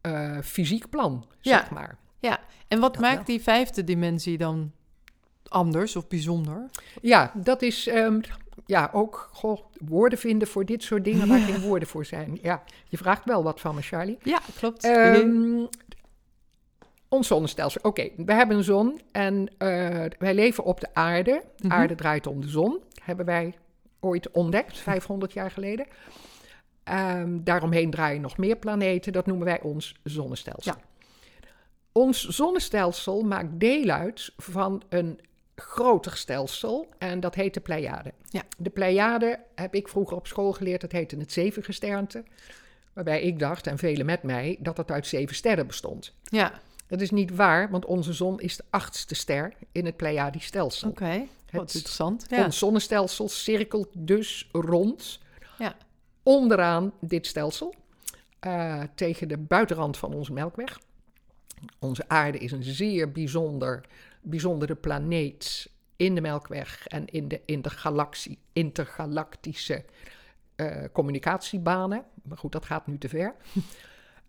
eh, 0.00 0.38
fysiek 0.42 0.88
plan, 0.90 1.26
Ja. 1.40 1.58
zeg 1.58 1.70
maar. 1.70 1.98
En 2.68 2.80
wat 2.80 2.92
Dat 2.92 3.02
maakt 3.02 3.14
wel. 3.16 3.24
die 3.24 3.40
vijfde 3.42 3.84
dimensie 3.84 4.38
dan 4.38 4.72
anders 5.48 5.96
of 5.96 6.08
bijzonder? 6.08 6.70
Ja, 7.02 7.32
dat 7.34 7.62
is 7.62 7.86
ehm, 7.86 8.20
ja, 8.66 8.90
ook 8.92 9.28
goh, 9.32 9.60
woorden 9.86 10.18
vinden 10.18 10.48
voor 10.48 10.64
dit 10.64 10.82
soort 10.82 11.04
dingen 11.04 11.28
waar 11.28 11.38
geen 11.38 11.60
woorden 11.60 11.88
voor 11.88 12.04
zijn. 12.04 12.38
Ja, 12.42 12.62
je 12.88 12.96
vraagt 12.96 13.24
wel 13.24 13.42
wat 13.42 13.60
van 13.60 13.74
me, 13.74 13.82
Charlie. 13.82 14.18
Ja, 14.22 14.40
klopt. 14.58 14.84
Ehm, 14.84 15.66
ons 17.08 17.26
zonnestelsel. 17.26 17.80
Oké, 17.84 18.08
we 18.16 18.32
hebben 18.32 18.56
een 18.56 18.64
zon 18.64 19.00
en 19.12 19.48
eh, 19.58 20.04
wij 20.18 20.34
leven 20.34 20.64
op 20.64 20.80
de 20.80 20.88
aarde. 20.92 21.42
Mhm. 21.58 21.72
Aarde 21.72 21.94
draait 21.94 22.26
om 22.26 22.40
de 22.40 22.48
zon. 22.48 22.80
Hebben 23.02 23.26
wij 23.26 23.54
ooit 24.00 24.30
ontdekt, 24.30 24.78
500 24.78 25.32
jaar 25.32 25.50
geleden. 25.50 25.86
Ehm, 26.84 27.38
daaromheen 27.42 27.90
draaien 27.90 28.20
nog 28.20 28.36
meer 28.36 28.56
planeten. 28.56 29.12
Dat 29.12 29.26
noemen 29.26 29.46
wij 29.46 29.60
ons 29.60 29.94
zonnestelsel. 30.02 30.72
Ja. 30.72 30.80
Ons 31.92 32.28
zonnestelsel 32.28 33.22
maakt 33.22 33.60
deel 33.60 33.90
uit 33.90 34.32
van 34.36 34.82
een 34.88 35.20
groter 35.60 36.16
stelsel 36.16 36.88
en 36.98 37.20
dat 37.20 37.34
heet 37.34 37.54
de 37.54 37.60
Pleiade. 37.60 38.12
Ja. 38.28 38.42
De 38.58 38.70
Pleiade 38.70 39.38
heb 39.54 39.74
ik 39.74 39.88
vroeger 39.88 40.16
op 40.16 40.26
school 40.26 40.52
geleerd, 40.52 40.80
dat 40.80 40.92
heette 40.92 41.16
het 41.16 41.32
zevengesternte. 41.32 42.24
Waarbij 42.92 43.22
ik 43.22 43.38
dacht, 43.38 43.66
en 43.66 43.78
velen 43.78 44.06
met 44.06 44.22
mij, 44.22 44.56
dat 44.60 44.76
het 44.76 44.90
uit 44.90 45.06
zeven 45.06 45.34
sterren 45.36 45.66
bestond. 45.66 46.12
ja, 46.22 46.52
Dat 46.86 47.00
is 47.00 47.10
niet 47.10 47.34
waar, 47.36 47.70
want 47.70 47.84
onze 47.84 48.12
zon 48.12 48.40
is 48.40 48.56
de 48.56 48.64
achtste 48.70 49.14
ster 49.14 49.52
in 49.72 49.84
het 49.86 49.96
Pleiadisch 49.96 50.44
stelsel. 50.44 50.88
oké. 50.90 51.26
Wat 51.50 51.60
Het- 51.62 51.74
interessant. 51.74 52.26
Ja. 52.28 52.44
Ons 52.44 52.58
zonnestelsel 52.58 53.28
cirkelt 53.28 53.88
dus 53.92 54.48
rond 54.52 55.20
Ja. 55.58 55.76
onderaan 56.22 56.92
dit 57.00 57.26
stelsel, 57.26 57.74
eh, 58.40 58.82
tegen 58.94 59.28
de 59.28 59.38
buitenrand 59.38 59.96
van 59.96 60.14
onze 60.14 60.32
melkweg. 60.32 60.78
Onze 61.78 62.04
aarde 62.08 62.38
is 62.38 62.52
een 62.52 62.62
zeer 62.62 63.12
bijzonder, 63.12 63.84
bijzondere 64.28 64.74
planeet 64.74 65.70
in 65.96 66.14
de 66.14 66.20
melkweg 66.20 66.86
en 66.86 67.06
in 67.06 67.28
de 67.28 67.40
intergalactie, 67.44 68.38
intergalactische 68.52 69.84
eh, 70.56 70.84
communicatiebanen. 70.92 72.04
Maar 72.22 72.38
goed, 72.38 72.52
dat 72.52 72.64
gaat 72.64 72.86
nu 72.86 72.98
te 72.98 73.08
ver. 73.08 73.34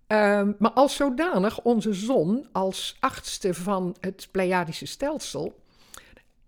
Ehm, 0.08 0.52
maar 0.60 0.72
als 0.72 0.96
zodanig, 0.96 1.62
onze 1.62 1.94
zon 1.94 2.48
als 2.52 2.98
achtste 3.00 3.54
van 3.54 3.96
het 4.00 4.28
Pleiadische 4.32 4.86
stelsel, 4.86 5.60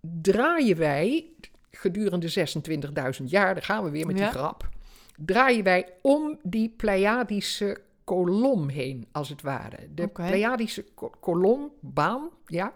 draaien 0.02 0.78
wij 0.78 1.26
gedurende 1.72 2.30
26.000 3.20 3.24
jaar, 3.26 3.54
daar 3.54 3.64
gaan 3.64 3.84
we 3.84 3.90
weer 3.90 4.06
met 4.06 4.18
Ja. 4.18 4.30
die 4.30 4.40
grap, 4.40 4.70
draaien 5.18 5.64
wij 5.64 5.94
om 6.02 6.40
die 6.44 6.70
Pleiadische 6.70 7.78
kolom 8.04 8.70
heen, 8.70 9.08
als 9.12 9.30
het 9.30 9.42
ware. 9.42 9.88
De 9.94 10.04
Oké. 10.04 10.26
Pleiadische 10.28 10.84
ko- 10.96 11.12
kolombaan, 11.20 12.30
ja, 12.46 12.74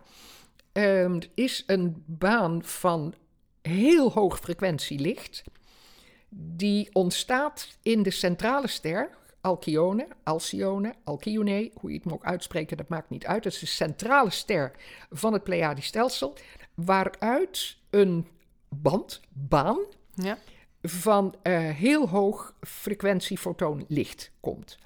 ehm, 0.75 1.19
is 1.33 1.63
een 1.67 2.03
baan 2.05 2.63
van 2.63 3.13
heel 3.61 4.11
hoog 4.11 4.39
frequentielicht, 4.39 5.43
die 6.29 6.89
ontstaat 6.93 7.77
in 7.81 8.03
de 8.03 8.11
centrale 8.11 8.67
ster, 8.67 9.09
Alcyone, 9.41 10.07
Alcyone, 10.23 10.93
Alcyone, 11.03 11.71
hoe 11.79 11.91
je 11.91 11.99
het 12.03 12.11
ook 12.13 12.25
uitspreken, 12.25 12.77
dat 12.77 12.87
maakt 12.89 13.09
niet 13.09 13.25
uit. 13.25 13.43
Dat 13.43 13.53
is 13.53 13.59
de 13.59 13.65
centrale 13.65 14.29
ster 14.29 14.71
van 15.09 15.33
het 15.33 15.43
Pleiadisch 15.43 15.85
stelsel, 15.85 16.37
waaruit 16.73 17.77
een 17.89 18.27
band, 18.69 19.21
baan, 19.29 19.79
Ja. 20.13 20.37
van 20.81 21.35
eh, 21.41 21.57
heel 21.69 22.09
hoog 22.09 22.53
frequentie 22.61 23.37
fotoonlicht 23.37 24.31
komt. 24.39 24.77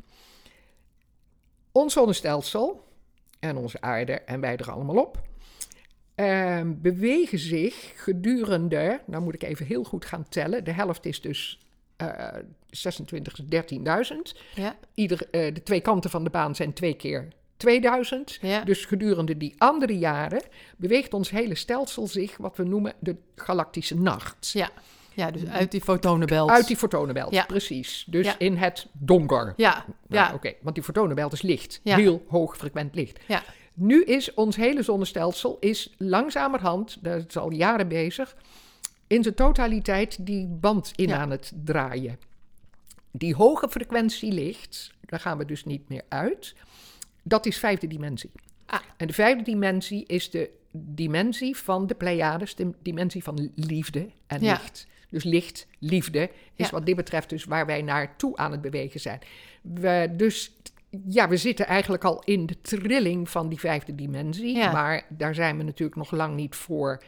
Ons 1.72 1.94
zonnestelsel 1.94 2.84
en 3.40 3.58
onze 3.58 3.82
aarde 3.82 4.14
en 4.14 4.40
wij 4.42 4.58
er 4.58 4.72
allemaal 4.72 4.98
op, 4.98 5.22
ehm, 6.26 6.74
bewegen 6.78 7.40
zich 7.40 7.92
gedurende, 7.96 9.02
nou 9.06 9.24
moet 9.24 9.34
ik 9.34 9.44
even 9.44 9.66
heel 9.66 9.84
goed 9.84 10.06
gaan 10.06 10.26
tellen, 10.30 10.64
de 10.64 10.72
helft 10.72 11.06
is 11.06 11.22
dus 11.22 11.60
eh 11.98 12.36
26, 12.70 13.40
13.000. 13.50 14.40
Ja. 14.56 14.76
Ieder, 14.94 15.28
eh, 15.32 15.54
de 15.54 15.64
twee 15.64 15.82
kanten 15.82 16.10
van 16.10 16.24
de 16.24 16.30
baan 16.30 16.56
zijn 16.56 16.74
twee 16.74 16.94
keer 16.94 17.28
2000. 17.58 18.38
Ja. 18.42 18.64
Dus 18.64 18.86
gedurende 18.86 19.38
die 19.38 19.56
andere 19.58 19.98
jaren 19.98 20.42
beweegt 20.78 21.14
ons 21.14 21.30
hele 21.30 21.56
stelsel 21.56 22.08
zich, 22.08 22.38
wat 22.38 22.58
we 22.58 22.64
noemen 22.64 22.94
de 23.00 23.16
galactische 23.36 23.96
nacht. 23.96 24.50
Ja. 24.54 24.70
ja, 25.14 25.32
dus 25.32 25.46
uit 25.46 25.72
die 25.72 25.82
fotonenbelt. 25.82 26.50
Uit 26.50 26.68
die 26.68 26.78
fotonenbelt, 26.78 27.34
Ja. 27.34 27.46
precies. 27.46 28.06
Dus 28.10 28.26
Ja. 28.26 28.36
in 28.40 28.56
het 28.58 28.88
donker. 28.94 29.54
Ja, 29.58 29.86
Nou, 30.08 30.26
ja, 30.28 30.34
Oké, 30.34 30.54
want 30.62 30.76
die 30.76 30.84
fotonenbelt 30.84 31.34
is 31.34 31.42
licht. 31.42 31.80
Heel 31.84 32.24
hoog 32.28 32.58
frequent 32.58 32.96
licht. 32.96 33.20
ja. 33.28 33.44
Nu 33.82 34.04
is 34.04 34.34
ons 34.34 34.56
hele 34.56 34.84
zonnestelsel 34.84 35.58
is 35.60 35.94
langzamerhand, 35.98 36.98
dat 37.04 37.26
is 37.28 37.38
al 37.38 37.52
jaren 37.52 37.88
bezig, 37.88 38.36
in 39.08 39.24
zijn 39.24 39.36
totaliteit 39.36 40.26
die 40.26 40.46
band 40.48 40.92
in 40.96 41.08
Ja. 41.08 41.18
aan 41.18 41.30
het 41.30 41.52
draaien. 41.64 42.20
Die 43.12 43.36
hoge 43.36 43.70
frequentie 43.70 44.32
licht, 44.32 44.94
daar 45.06 45.20
gaan 45.20 45.38
we 45.38 45.46
dus 45.46 45.66
niet 45.66 45.90
meer 45.90 46.02
uit. 46.10 46.56
Dat 47.24 47.46
is 47.46 47.58
vijfde 47.58 47.88
dimensie. 47.88 48.32
Ah. 48.66 48.80
En 48.98 49.08
de 49.08 49.14
vijfde 49.14 49.44
dimensie 49.44 50.04
is 50.06 50.30
de 50.30 50.50
dimensie 50.72 51.58
van 51.58 51.88
de 51.88 51.96
Pleiades, 51.96 52.56
de 52.56 52.72
dimensie 52.82 53.24
van 53.24 53.52
liefde 53.56 54.10
en 54.28 54.42
Ja. 54.42 54.52
licht. 54.52 54.88
Dus 55.10 55.24
licht, 55.24 55.68
liefde 55.80 56.30
is 56.56 56.66
Ja. 56.66 56.70
wat 56.72 56.86
dit 56.86 56.96
betreft 56.96 57.30
dus 57.30 57.44
waar 57.44 57.66
wij 57.66 57.82
naartoe 57.82 58.38
aan 58.38 58.52
het 58.52 58.62
bewegen 58.62 59.00
zijn. 59.00 59.20
We, 59.62 60.14
dus 60.18 60.52
ja, 61.08 61.28
we 61.28 61.38
zitten 61.38 61.66
eigenlijk 61.68 62.04
al 62.04 62.22
in 62.26 62.46
de 62.46 62.62
trilling 62.62 63.30
van 63.30 63.50
die 63.50 63.60
vijfde 63.60 63.96
dimensie, 63.96 64.56
Ja. 64.58 64.72
maar 64.72 65.06
daar 65.10 65.36
zijn 65.36 65.58
we 65.58 65.64
natuurlijk 65.64 65.98
nog 65.98 66.12
lang 66.12 66.36
niet 66.36 66.56
voor 66.56 67.04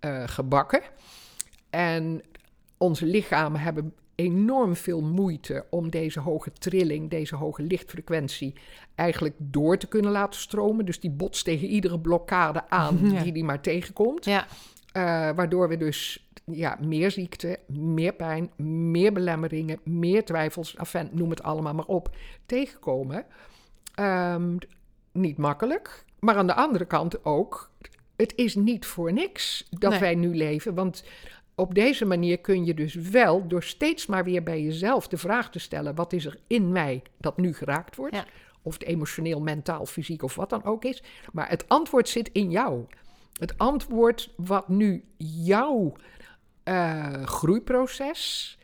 eh, 0.00 0.22
gebakken. 0.26 0.80
En 1.70 2.22
onze 2.78 3.06
lichamen 3.06 3.60
hebben 3.60 3.94
enorm 4.14 4.76
veel 4.76 5.02
moeite 5.02 5.64
om 5.70 5.90
deze 5.90 6.20
hoge 6.20 6.52
trilling, 6.52 7.10
deze 7.10 7.36
hoge 7.36 7.62
lichtfrequentie 7.62 8.54
eigenlijk 8.94 9.34
door 9.38 9.76
te 9.78 9.86
kunnen 9.88 10.10
laten 10.10 10.40
stromen. 10.40 10.84
Dus 10.84 11.00
die 11.00 11.10
botst 11.10 11.44
tegen 11.44 11.68
iedere 11.68 12.00
blokkade 12.00 12.68
aan 12.68 12.98
Ja. 13.12 13.22
die 13.22 13.32
die 13.32 13.44
maar 13.44 13.60
tegenkomt. 13.60 14.24
Ja, 14.24 14.46
Eh, 14.92 15.02
waardoor 15.34 15.68
we 15.68 15.76
dus 15.76 16.27
ja, 16.50 16.78
meer 16.80 17.10
ziekte, 17.10 17.58
meer 17.66 18.12
pijn, 18.12 18.50
meer 18.90 19.12
belemmeringen, 19.12 19.80
meer 19.84 20.24
twijfels, 20.24 20.76
enfin, 20.76 21.08
noem 21.12 21.30
het 21.30 21.42
allemaal 21.42 21.74
maar 21.74 21.86
op, 21.86 22.16
tegenkomen. 22.46 23.24
Ehm, 23.94 24.56
niet 25.12 25.36
makkelijk, 25.36 26.04
maar 26.18 26.36
aan 26.36 26.46
de 26.46 26.54
andere 26.54 26.84
kant 26.84 27.24
ook, 27.24 27.70
het 28.16 28.32
is 28.36 28.54
niet 28.54 28.86
voor 28.86 29.12
niks 29.12 29.66
dat 29.70 29.90
Nee. 29.90 30.00
wij 30.00 30.14
nu 30.14 30.36
leven. 30.36 30.74
Want 30.74 31.04
op 31.54 31.74
deze 31.74 32.04
manier 32.04 32.38
kun 32.38 32.64
je 32.64 32.74
dus 32.74 32.94
wel, 32.94 33.46
door 33.48 33.62
steeds 33.62 34.06
maar 34.06 34.24
weer 34.24 34.42
bij 34.42 34.62
jezelf 34.62 35.08
de 35.08 35.16
vraag 35.16 35.50
te 35.50 35.58
stellen: 35.58 35.94
wat 35.94 36.12
is 36.12 36.24
er 36.24 36.38
in 36.46 36.72
mij 36.72 37.02
dat 37.16 37.36
nu 37.36 37.54
geraakt 37.54 37.96
wordt? 37.96 38.14
Ja. 38.14 38.24
Of 38.62 38.72
het 38.72 38.84
emotioneel, 38.84 39.40
mentaal, 39.40 39.86
fysiek 39.86 40.22
of 40.22 40.34
wat 40.34 40.50
dan 40.50 40.64
ook 40.64 40.84
is. 40.84 41.02
Maar 41.32 41.48
het 41.48 41.68
antwoord 41.68 42.08
zit 42.08 42.30
in 42.32 42.50
jou. 42.50 42.84
Het 43.38 43.58
antwoord 43.58 44.32
wat 44.36 44.68
nu 44.68 45.04
jouw 45.16 45.92
eh, 46.68 47.22
groeiproces 47.24 48.58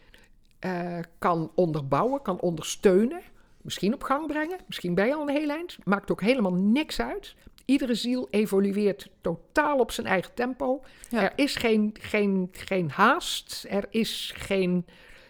eh, 0.58 0.98
kan 1.18 1.52
onderbouwen, 1.54 2.22
kan 2.22 2.40
ondersteunen, 2.40 3.22
misschien 3.62 3.94
op 3.94 4.02
gang 4.02 4.26
brengen, 4.26 4.58
misschien 4.66 4.94
ben 4.94 5.06
je 5.06 5.14
al 5.14 5.28
een 5.28 5.36
heel 5.36 5.50
eind, 5.50 5.76
maakt 5.84 6.10
ook 6.10 6.20
helemaal 6.20 6.54
niks 6.54 7.00
uit. 7.00 7.34
Iedere 7.64 7.94
ziel 7.94 8.28
evolueert 8.30 9.10
totaal 9.20 9.78
op 9.78 9.90
zijn 9.90 10.06
eigen 10.06 10.34
tempo. 10.34 10.82
Ja. 11.08 11.22
Er 11.22 11.32
is 11.36 11.56
geen, 11.56 11.94
geen, 12.00 12.48
geen 12.52 12.90
haast, 12.90 13.66
er 13.68 13.84
is 13.90 14.32
geen, 14.36 14.86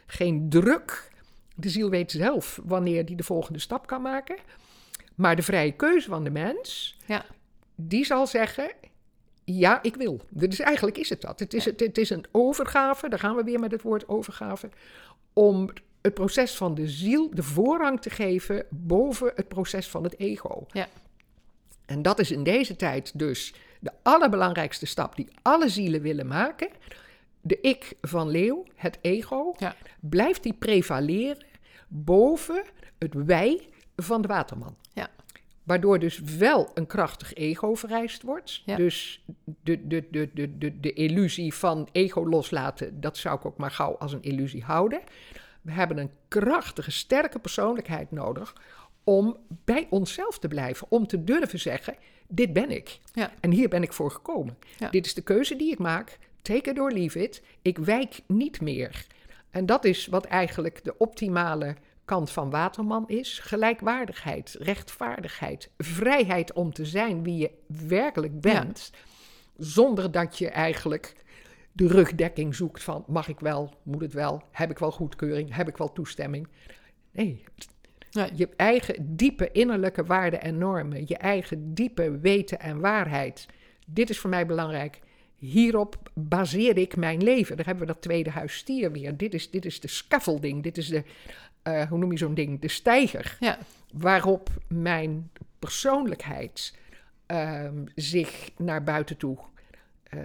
geen 0.07 0.49
druk. 0.49 1.11
De 1.57 1.69
ziel 1.69 1.91
weet 1.91 2.11
zelf 2.11 2.61
wanneer 2.65 3.05
die 3.05 3.17
de 3.17 3.23
volgende 3.23 3.59
stap 3.59 3.87
kan 3.87 4.03
maken. 4.03 4.37
Maar 5.15 5.37
de 5.37 5.43
vrije 5.43 5.73
keuze 5.73 6.09
van 6.09 6.25
de 6.25 6.31
mens, 6.31 6.97
ja, 7.07 7.25
die 7.75 8.05
zal 8.05 8.27
zeggen: 8.27 8.71
Ja, 9.45 9.83
ik 9.83 9.97
wil. 9.97 10.21
Dus 10.29 10.61
eigenlijk 10.61 10.99
is 10.99 11.09
het 11.09 11.21
dat. 11.21 11.39
Het 11.39 11.55
is, 11.55 11.65
het, 11.65 11.81
het 11.81 11.99
is 11.99 12.11
een 12.11 12.25
overgave, 12.31 13.09
daar 13.09 13.19
gaan 13.19 13.37
we 13.37 13.45
weer 13.45 13.61
met 13.61 13.71
het 13.71 13.83
woord 13.83 14.09
overgave, 14.09 14.69
om 15.33 15.71
het 16.03 16.15
proces 16.15 16.55
van 16.57 16.75
de 16.75 16.89
ziel 16.89 17.31
de 17.35 17.43
voorrang 17.43 18.01
te 18.01 18.11
geven 18.11 18.67
boven 18.71 19.33
het 19.35 19.49
proces 19.49 19.89
van 19.89 20.05
het 20.05 20.19
ego. 20.19 20.67
Ja. 20.73 20.89
En 21.87 22.03
dat 22.03 22.19
is 22.19 22.31
in 22.31 22.43
deze 22.45 22.77
tijd 22.77 23.19
dus 23.19 23.55
de 23.81 23.91
allerbelangrijkste 24.03 24.87
stap 24.87 25.17
die 25.17 25.29
alle 25.43 25.69
zielen 25.69 26.01
willen 26.03 26.27
maken. 26.27 26.69
De 27.41 27.61
ik 27.61 27.93
van 28.01 28.29
leeuw, 28.29 28.65
het 28.75 28.99
ego, 29.01 29.55
Ja. 29.59 29.77
blijft 30.01 30.43
die 30.43 30.53
prevaleren 30.53 31.45
boven 31.89 32.65
het 32.99 33.15
wij 33.15 33.69
van 33.97 34.23
de 34.23 34.29
waterman. 34.29 34.77
Ja. 34.93 35.11
Waardoor 35.65 35.99
dus 35.99 36.21
wel 36.21 36.71
een 36.75 36.87
krachtig 36.87 37.35
ego 37.35 37.75
vereist 37.75 38.23
wordt. 38.23 38.63
Ja. 38.65 38.77
Dus 38.77 39.25
de, 39.45 39.87
de, 39.87 40.07
de, 40.11 40.31
de, 40.35 40.59
de, 40.59 40.81
de 40.81 40.93
illusie 40.93 41.55
van 41.55 41.89
ego 41.93 42.29
loslaten, 42.29 43.01
dat 43.01 43.17
zou 43.17 43.37
ik 43.39 43.45
ook 43.45 43.57
maar 43.57 43.71
gauw 43.71 43.97
als 43.99 44.13
een 44.13 44.23
illusie 44.23 44.63
houden. 44.63 45.01
We 45.63 45.73
hebben 45.73 45.99
een 45.99 46.11
krachtige, 46.29 46.91
sterke 46.91 47.39
persoonlijkheid 47.39 48.11
nodig 48.11 48.55
om 49.05 49.37
bij 49.65 49.87
onszelf 49.91 50.39
te 50.39 50.49
blijven. 50.49 50.87
Om 50.91 51.07
te 51.07 51.25
durven 51.25 51.61
zeggen, 51.61 51.97
dit 52.29 52.53
ben 52.53 52.71
ik. 52.71 52.99
Ja. 53.13 53.33
En 53.41 53.51
hier 53.51 53.69
ben 53.69 53.83
ik 53.83 53.93
voor 53.93 54.11
gekomen. 54.11 54.59
Ja. 54.79 54.91
Dit 54.91 55.07
is 55.07 55.15
de 55.15 55.23
keuze 55.23 55.57
die 55.57 55.73
ik 55.73 55.79
maak. 55.79 56.19
Take 56.43 56.71
it 56.71 56.79
or 56.79 56.93
leave 56.93 57.23
it. 57.23 57.43
Ik 57.63 57.79
wijk 57.79 58.21
niet 58.27 58.61
meer. 58.61 59.07
En 59.51 59.67
dat 59.67 59.85
is 59.85 60.07
wat 60.07 60.25
eigenlijk 60.25 60.85
de 60.85 60.99
optimale 60.99 61.77
kant 62.05 62.31
van 62.31 62.51
Waterman 62.51 63.09
is. 63.09 63.39
Gelijkwaardigheid, 63.39 64.57
rechtvaardigheid, 64.59 65.71
vrijheid 65.79 66.53
om 66.53 66.73
te 66.73 66.85
zijn 66.85 67.23
wie 67.23 67.37
je 67.37 67.51
werkelijk 67.89 68.41
bent. 68.41 68.91
Zonder 69.57 70.11
dat 70.11 70.39
je 70.39 70.49
eigenlijk 70.49 71.15
de 71.73 71.87
rugdekking 71.87 72.55
zoekt 72.55 72.83
van 72.83 73.05
mag 73.07 73.29
ik 73.29 73.41
wel, 73.41 73.75
moet 73.83 74.03
het 74.03 74.13
wel, 74.13 74.43
heb 74.51 74.71
ik 74.71 74.79
wel 74.79 74.91
goedkeuring, 74.93 75.55
heb 75.55 75.69
ik 75.69 75.77
wel 75.77 75.93
toestemming. 75.93 76.49
Nee, 77.11 77.45
Nee. 78.11 78.31
je 78.35 78.49
eigen 78.57 79.17
diepe 79.17 79.51
innerlijke 79.53 80.05
waarden 80.05 80.43
en 80.43 80.59
normen, 80.59 81.05
je 81.07 81.17
eigen 81.17 81.75
diepe 81.75 82.19
weten 82.19 82.61
en 82.61 82.81
waarheid. 82.81 83.47
Dit 83.87 84.11
is 84.11 84.19
voor 84.19 84.31
mij 84.31 84.47
belangrijk. 84.47 85.01
Hierop 85.37 86.11
baseer 86.15 86.79
ik 86.79 86.97
mijn 86.97 87.23
leven. 87.23 87.57
Daar 87.57 87.67
hebben 87.67 87.87
we 87.87 87.93
dat 87.93 88.03
tweede 88.03 88.31
huis 88.31 88.55
stier 88.55 88.93
weer. 88.93 89.17
Dit 89.17 89.35
is, 89.35 89.51
dit 89.51 89.65
is 89.65 89.81
de 89.81 89.89
scaffolding, 89.89 90.63
dit 90.63 90.79
is 90.79 90.89
de, 90.89 91.03
eh, 91.65 91.89
hoe 91.89 91.99
noem 91.99 92.13
je 92.13 92.19
zo'n 92.19 92.35
ding, 92.35 92.61
de 92.61 92.69
steiger. 92.69 93.37
Ja, 93.41 93.59
Waarop 93.93 94.51
mijn 94.69 95.31
persoonlijkheid 95.59 96.75
ehm, 97.27 97.85
zich 97.95 98.51
naar 98.57 98.83
buiten 98.83 99.17
toe 99.17 99.39
eh, 100.03 100.19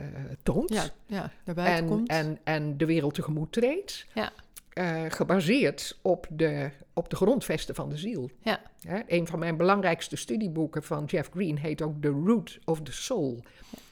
toont. 0.43 0.73
ja, 0.73 0.84
ja 1.06 1.32
naar 1.43 1.56
buiten 1.56 1.84
en, 1.84 1.88
komt. 1.88 2.10
en, 2.10 2.39
en 2.43 2.78
de 2.78 2.86
wereld 2.86 3.13
tegemoet 3.13 3.52
treedt. 3.52 4.06
Ja. 4.13 4.32
Eh, 4.73 5.04
gebaseerd 5.08 5.97
op 6.02 6.28
de, 6.30 6.69
op 6.93 7.10
de 7.10 7.15
grondvesten 7.15 7.75
van 7.75 7.89
de 7.89 7.97
ziel. 7.97 8.30
Ja. 8.41 8.62
Een 9.08 9.28
van 9.28 9.39
mijn 9.39 9.58
belangrijkste 9.58 10.15
studieboeken 10.15 10.84
van 10.84 11.06
Jeff 11.06 11.30
Green 11.30 11.58
heet 11.58 11.82
ook 11.82 12.02
The 12.02 12.21
Root 12.25 12.60
of 12.65 12.82
the 12.82 12.91
Soul. 12.91 13.43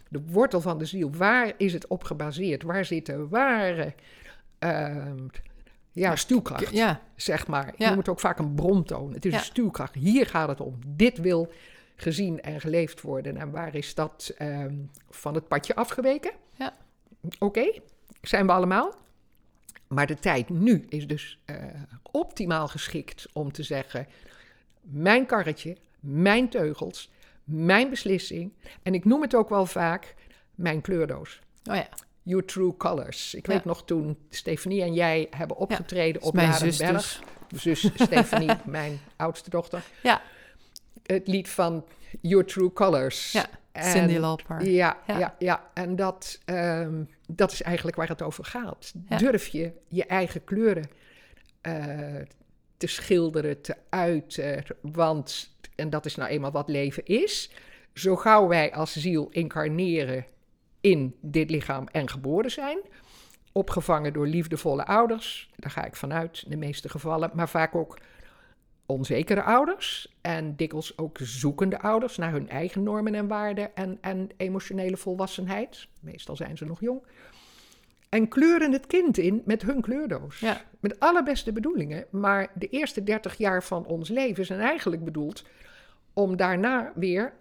De 0.09 0.21
wortel 0.25 0.61
van 0.61 0.77
de 0.77 0.85
ziel. 0.85 1.11
Waar 1.11 1.53
is 1.57 1.73
het 1.73 1.87
op 1.87 2.03
gebaseerd? 2.03 2.63
Waar 2.63 2.85
zit 2.85 3.05
de 3.05 3.27
ware 3.27 3.93
ehm, 4.59 5.25
ja, 5.97 6.15
stuwkracht, 6.15 6.71
ja, 6.71 7.01
zeg 7.15 7.47
maar. 7.47 7.73
Je 7.77 7.85
het 7.85 8.09
ook 8.09 8.19
vaak 8.19 8.39
een 8.39 8.55
brontoon. 8.55 9.13
Het 9.13 9.25
is 9.25 9.33
een 9.33 9.39
stuwkracht. 9.39 9.93
Hier 9.93 10.25
gaat 10.25 10.49
het 10.49 10.61
om. 10.61 10.79
Dit 10.87 11.17
wil 11.17 11.51
gezien 11.95 12.41
en 12.41 12.61
geleefd 12.61 13.01
worden. 13.01 13.37
En 13.37 13.51
waar 13.51 13.75
is 13.75 13.95
dat 13.95 14.33
ehm, 14.37 14.75
van 15.09 15.35
het 15.35 15.47
padje 15.47 15.75
afgeweken? 15.75 16.31
Ja. 16.55 16.73
Oké, 17.39 17.71
zijn 18.21 18.45
we 18.45 18.51
allemaal. 18.51 18.95
Maar 19.87 20.07
de 20.07 20.19
tijd 20.19 20.49
nu 20.49 20.85
is 20.89 21.07
dus 21.07 21.39
eh, 21.45 21.55
optimaal 22.11 22.67
geschikt 22.67 23.27
om 23.33 23.51
te 23.51 23.63
zeggen: 23.63 24.07
mijn 24.81 25.25
karretje, 25.25 25.77
mijn 25.99 26.49
teugels, 26.49 27.11
mijn 27.43 27.89
beslissing. 27.89 28.53
En 28.83 28.93
ik 28.93 29.05
noem 29.05 29.21
het 29.21 29.35
ook 29.35 29.49
wel 29.49 29.65
vaak 29.65 30.15
mijn 30.55 30.81
kleurdoos. 30.81 31.41
oh 31.63 31.75
ja, 31.75 31.87
Your 32.27 32.45
true 32.45 32.77
colors. 32.77 33.33
Ik 33.33 33.47
Ja. 33.47 33.53
weet 33.53 33.65
nog 33.65 33.85
toen 33.85 34.17
Stefanie 34.29 34.81
en 34.81 34.93
jij 34.93 35.27
hebben 35.29 35.57
opgetreden 35.57 36.21
op 36.21 36.33
mijn 36.33 36.53
zus 36.53 36.79
Larenberg. 36.79 37.21
dus. 37.47 37.61
Zus 37.61 37.89
Stefanie, 37.95 38.49
mijn 38.65 38.99
oudste 39.15 39.49
dochter. 39.49 39.83
Ja. 40.03 40.21
Het 41.03 41.27
lied 41.27 41.49
van 41.49 41.85
Your 42.21 42.45
True 42.45 42.73
Colors. 42.73 43.31
Ja, 43.31 43.45
En- 43.71 43.83
Cindy 43.91 44.17
Lauper. 44.17 44.63
Ja, 44.69 44.97
Ja. 45.07 45.17
ja. 45.19 45.35
ja, 45.39 45.69
En 45.73 45.95
dat, 45.95 46.39
ehm, 46.45 47.03
dat 47.27 47.51
is 47.51 47.61
eigenlijk 47.61 47.97
waar 47.97 48.07
het 48.07 48.21
over 48.21 48.45
gaat. 48.45 48.93
Durf 49.17 49.47
je 49.47 49.71
je 49.87 50.05
eigen 50.05 50.43
kleuren 50.43 50.89
eh, 51.61 51.75
te 52.77 52.87
schilderen, 52.87 53.61
te 53.61 53.75
uiten. 53.89 54.63
Want, 54.81 55.51
en 55.75 55.89
dat 55.89 56.05
is 56.05 56.15
nou 56.15 56.29
eenmaal 56.29 56.51
wat 56.51 56.69
leven 56.69 57.05
is. 57.05 57.49
Zo 57.93 58.15
gauw 58.15 58.47
wij 58.47 58.73
als 58.73 58.95
ziel 58.95 59.27
incarneren 59.31 60.25
in 60.87 61.15
dit 61.21 61.49
lichaam 61.49 61.87
en 61.91 62.09
geboren 62.09 62.51
zijn. 62.51 62.79
Opgevangen 63.51 64.13
door 64.13 64.27
liefdevolle 64.27 64.85
ouders. 64.85 65.49
Daar 65.55 65.71
ga 65.71 65.85
ik 65.85 65.95
vanuit, 65.95 66.41
in 66.45 66.51
de 66.51 66.57
meeste 66.57 66.89
gevallen. 66.89 67.31
Maar 67.33 67.49
vaak 67.49 67.75
ook 67.75 67.97
onzekere 68.85 69.43
ouders. 69.43 70.15
En 70.21 70.55
dikwijls 70.55 70.97
ook 70.97 71.17
zoekende 71.21 71.79
ouders 71.79 72.17
naar 72.17 72.31
hun 72.31 72.49
eigen 72.49 72.83
normen 72.83 73.15
en 73.15 73.27
waarden 73.27 73.75
en, 73.75 73.97
en 74.01 74.29
emotionele 74.37 74.97
volwassenheid. 74.97 75.87
Meestal 76.01 76.35
zijn 76.35 76.57
ze 76.57 76.65
nog 76.65 76.81
jong. 76.81 77.01
En 78.09 78.27
kleuren 78.27 78.71
het 78.71 78.87
kind 78.87 79.17
in 79.17 79.41
met 79.45 79.61
hun 79.61 79.81
kleurdoos. 79.81 80.39
Ja. 80.39 80.61
Met 80.79 80.99
allerbeste 80.99 81.51
bedoelingen. 81.51 82.05
Maar 82.11 82.51
de 82.53 82.67
eerste 82.67 83.03
30 83.03 83.37
jaar 83.37 83.63
van 83.63 83.85
ons 83.85 84.09
leven 84.09 84.45
zijn 84.45 84.59
eigenlijk 84.59 85.03
bedoeld 85.03 85.45
om 86.13 86.35
daarna 86.35 86.91
weer 86.95 87.33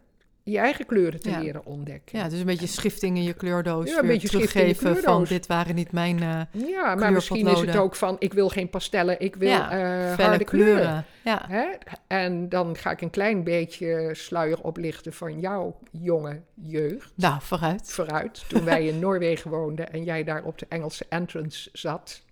je 0.48 0.58
eigen 0.58 0.86
kleuren 0.86 1.20
te 1.20 1.30
Ja. 1.30 1.38
leren 1.40 1.64
ontdekken. 1.64 2.18
Ja, 2.18 2.28
dus 2.28 2.38
een 2.38 2.46
beetje 2.46 2.66
schifting 2.66 3.16
in 3.16 3.22
je 3.22 3.32
kleurdoos. 3.32 3.90
Ja, 3.90 3.98
een 3.98 4.06
beetje 4.06 4.28
teruggeven 4.28 4.96
van 4.96 5.24
dit 5.24 5.46
waren 5.46 5.74
niet 5.74 5.92
mijn 5.92 6.22
eh, 6.22 6.40
Ja, 6.68 6.94
maar 6.94 7.12
misschien 7.12 7.46
is 7.46 7.60
het 7.60 7.76
ook 7.76 7.96
van, 7.96 8.16
ik 8.18 8.32
wil 8.32 8.48
geen 8.48 8.70
pastellen, 8.70 9.20
ik 9.20 9.36
wil 9.36 9.48
Ja, 9.48 9.70
eh, 9.70 10.14
felle 10.14 10.28
harde 10.28 10.44
kleuren. 10.44 10.74
kleuren. 10.76 11.04
Ja, 11.24 11.44
Hè? 11.48 11.66
En 12.06 12.48
dan 12.48 12.76
ga 12.76 12.90
ik 12.90 13.00
een 13.00 13.10
klein 13.10 13.44
beetje 13.44 14.10
sluier 14.12 14.60
oplichten 14.62 15.12
van 15.12 15.40
jouw 15.40 15.78
jonge 15.90 16.40
jeugd. 16.54 17.12
nou, 17.14 17.40
vooruit. 17.40 17.90
Vooruit, 17.90 18.44
toen 18.48 18.64
wij 18.64 18.86
in 18.86 18.98
Noorwegen 19.06 19.50
woonden 19.50 19.92
en 19.92 20.04
jij 20.04 20.24
daar 20.24 20.44
op 20.44 20.58
de 20.58 20.66
Engelse 20.68 21.06
entrance 21.08 21.70
zat. 21.72 22.22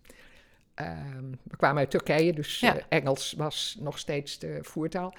Ehm, 0.74 1.30
we 1.42 1.56
kwamen 1.56 1.78
uit 1.78 1.90
Turkije, 1.90 2.32
dus 2.32 2.60
Ja. 2.60 2.76
eh, 2.76 2.82
Engels 2.88 3.34
was 3.36 3.76
nog 3.80 3.98
steeds 3.98 4.38
de 4.38 4.58
voertaal. 4.62 5.14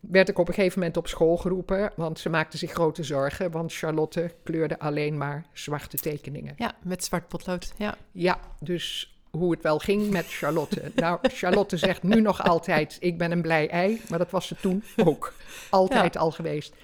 Werd 0.00 0.28
ik 0.28 0.38
op 0.38 0.48
een 0.48 0.54
gegeven 0.54 0.78
moment 0.78 0.96
op 0.96 1.08
school 1.08 1.36
geroepen, 1.36 1.92
want 1.96 2.18
ze 2.18 2.28
maakten 2.28 2.58
zich 2.58 2.72
grote 2.72 3.02
zorgen, 3.02 3.50
want 3.50 3.72
Charlotte 3.74 4.34
kleurde 4.42 4.78
alleen 4.78 5.18
maar 5.18 5.46
zwarte 5.52 5.96
tekeningen. 5.96 6.54
Ja, 6.56 6.74
met 6.82 7.04
zwart 7.04 7.28
potlood. 7.28 7.72
Ja, 7.76 7.96
Ja, 8.12 8.40
dus 8.60 9.14
hoe 9.30 9.50
het 9.50 9.62
wel 9.62 9.78
ging 9.78 10.10
met 10.10 10.26
Charlotte. 10.28 10.92
Nou, 10.94 11.18
Charlotte 11.22 11.76
zegt 11.76 12.02
nu 12.02 12.20
nog 12.20 12.42
altijd: 12.42 12.96
Ik 13.00 13.18
ben 13.18 13.30
een 13.30 13.42
blij 13.42 13.68
ei. 13.68 14.00
Maar 14.08 14.18
dat 14.18 14.30
was 14.30 14.46
ze 14.46 14.56
toen 14.56 14.82
ook. 14.96 15.32
Altijd 15.70 16.16
al 16.16 16.30
geweest. 16.30 16.74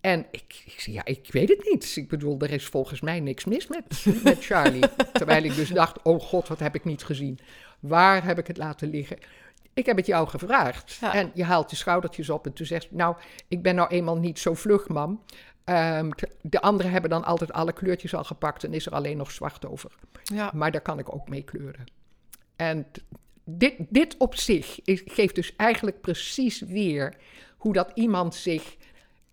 En 0.00 0.26
ik, 0.30 0.62
ik 0.66 0.80
zei: 0.80 0.96
Ja, 0.96 1.04
ik 1.04 1.26
weet 1.30 1.48
het 1.48 1.70
niet. 1.70 1.96
Ik 1.96 2.08
bedoel, 2.08 2.40
er 2.40 2.50
is 2.50 2.66
volgens 2.66 3.00
mij 3.00 3.20
niks 3.20 3.44
mis 3.44 3.66
met, 3.66 4.06
met 4.24 4.44
Charlie. 4.44 4.84
Terwijl 5.12 5.42
ik 5.42 5.54
dus 5.54 5.68
dacht: 5.68 6.02
Oh 6.02 6.20
god, 6.20 6.48
wat 6.48 6.58
heb 6.58 6.74
ik 6.74 6.84
niet 6.84 7.04
gezien? 7.04 7.38
Waar 7.80 8.24
heb 8.24 8.38
ik 8.38 8.46
het 8.46 8.56
laten 8.56 8.90
liggen? 8.90 9.18
Ik 9.80 9.86
heb 9.86 9.96
het 9.96 10.06
jou 10.06 10.28
gevraagd. 10.28 10.98
Ja. 11.00 11.14
En 11.14 11.30
je 11.34 11.44
haalt 11.44 11.70
je 11.70 11.76
schoudertjes 11.76 12.30
op 12.30 12.46
en 12.46 12.52
toen 12.52 12.66
zegt: 12.66 12.90
Nou, 12.90 13.16
ik 13.48 13.62
ben 13.62 13.74
nou 13.74 13.88
eenmaal 13.88 14.16
niet 14.18 14.38
zo 14.38 14.54
vlug, 14.54 14.88
mam. 14.88 15.22
Ehm, 15.64 16.10
de 16.42 16.60
anderen 16.60 16.92
hebben 16.92 17.10
dan 17.10 17.24
altijd 17.24 17.52
alle 17.52 17.72
kleurtjes 17.72 18.14
al 18.14 18.24
gepakt 18.24 18.64
en 18.64 18.74
is 18.74 18.86
er 18.86 18.92
alleen 18.92 19.16
nog 19.16 19.30
zwart 19.30 19.66
over. 19.66 19.90
ja. 20.22 20.50
Maar 20.54 20.70
daar 20.70 20.80
kan 20.80 20.98
ik 20.98 21.14
ook 21.14 21.28
mee 21.28 21.42
kleuren. 21.42 21.84
En 22.56 22.86
dit, 23.44 23.74
dit 23.88 24.16
op 24.18 24.34
zich 24.36 24.80
is- 24.84 25.02
geeft 25.04 25.34
dus 25.34 25.56
eigenlijk 25.56 26.00
precies 26.00 26.60
weer 26.60 27.14
hoe 27.56 27.72
dat 27.72 27.90
iemand 27.94 28.34
zich 28.34 28.76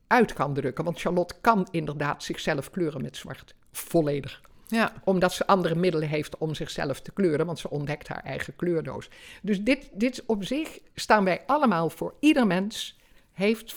uit 0.07 0.33
kan 0.33 0.53
drukken. 0.53 0.83
Want 0.83 0.99
Charlotte 0.99 1.35
kan 1.41 1.67
inderdaad 1.71 2.23
zichzelf 2.23 2.69
kleuren 2.69 3.01
met 3.01 3.17
zwart. 3.17 3.55
Volledig. 3.71 4.41
Ja. 4.67 4.93
Omdat 5.03 5.33
ze 5.33 5.47
andere 5.47 5.75
middelen 5.75 6.07
heeft 6.09 6.37
om 6.37 6.55
zichzelf 6.55 7.01
te 7.01 7.11
kleuren. 7.11 7.45
Want 7.45 7.59
ze 7.59 7.69
ontdekt 7.69 8.07
haar 8.07 8.23
eigen 8.23 8.55
kleurdoos. 8.55 9.09
Dus 9.41 9.61
dit, 9.63 9.89
dit 9.93 10.23
op 10.25 10.43
zich 10.43 10.79
staan 10.95 11.23
wij 11.23 11.41
allemaal 11.45 11.89
voor. 11.89 12.13
Ieder 12.19 12.47
mens 12.47 12.97
heeft 13.33 13.75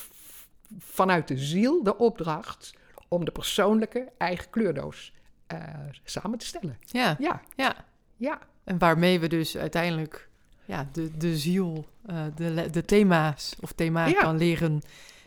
vanuit 0.79 1.29
de 1.29 1.38
ziel 1.38 1.83
de 1.83 1.96
opdracht 1.98 2.74
om 3.09 3.24
de 3.24 3.31
persoonlijke 3.31 4.09
eigen 4.18 4.50
kleurdoos 4.50 5.12
eh, 5.46 5.59
samen 6.05 6.38
te 6.38 6.46
stellen. 6.46 6.79
ja. 6.87 7.16
Ja, 7.18 7.40
ja. 7.57 7.74
ja. 8.16 8.38
En 8.64 8.79
waarmee 8.79 9.20
we 9.20 9.26
dus 9.29 9.57
uiteindelijk 9.57 10.29
ja, 10.64 10.88
de, 10.92 11.16
de 11.16 11.37
ziel, 11.37 11.87
eh, 12.07 12.24
de, 12.35 12.68
de 12.70 12.85
thema's 12.85 13.57
of 13.61 13.72
thema 13.72 14.07
Ja. 14.07 14.20
kan 14.20 14.37
leren 14.37 14.81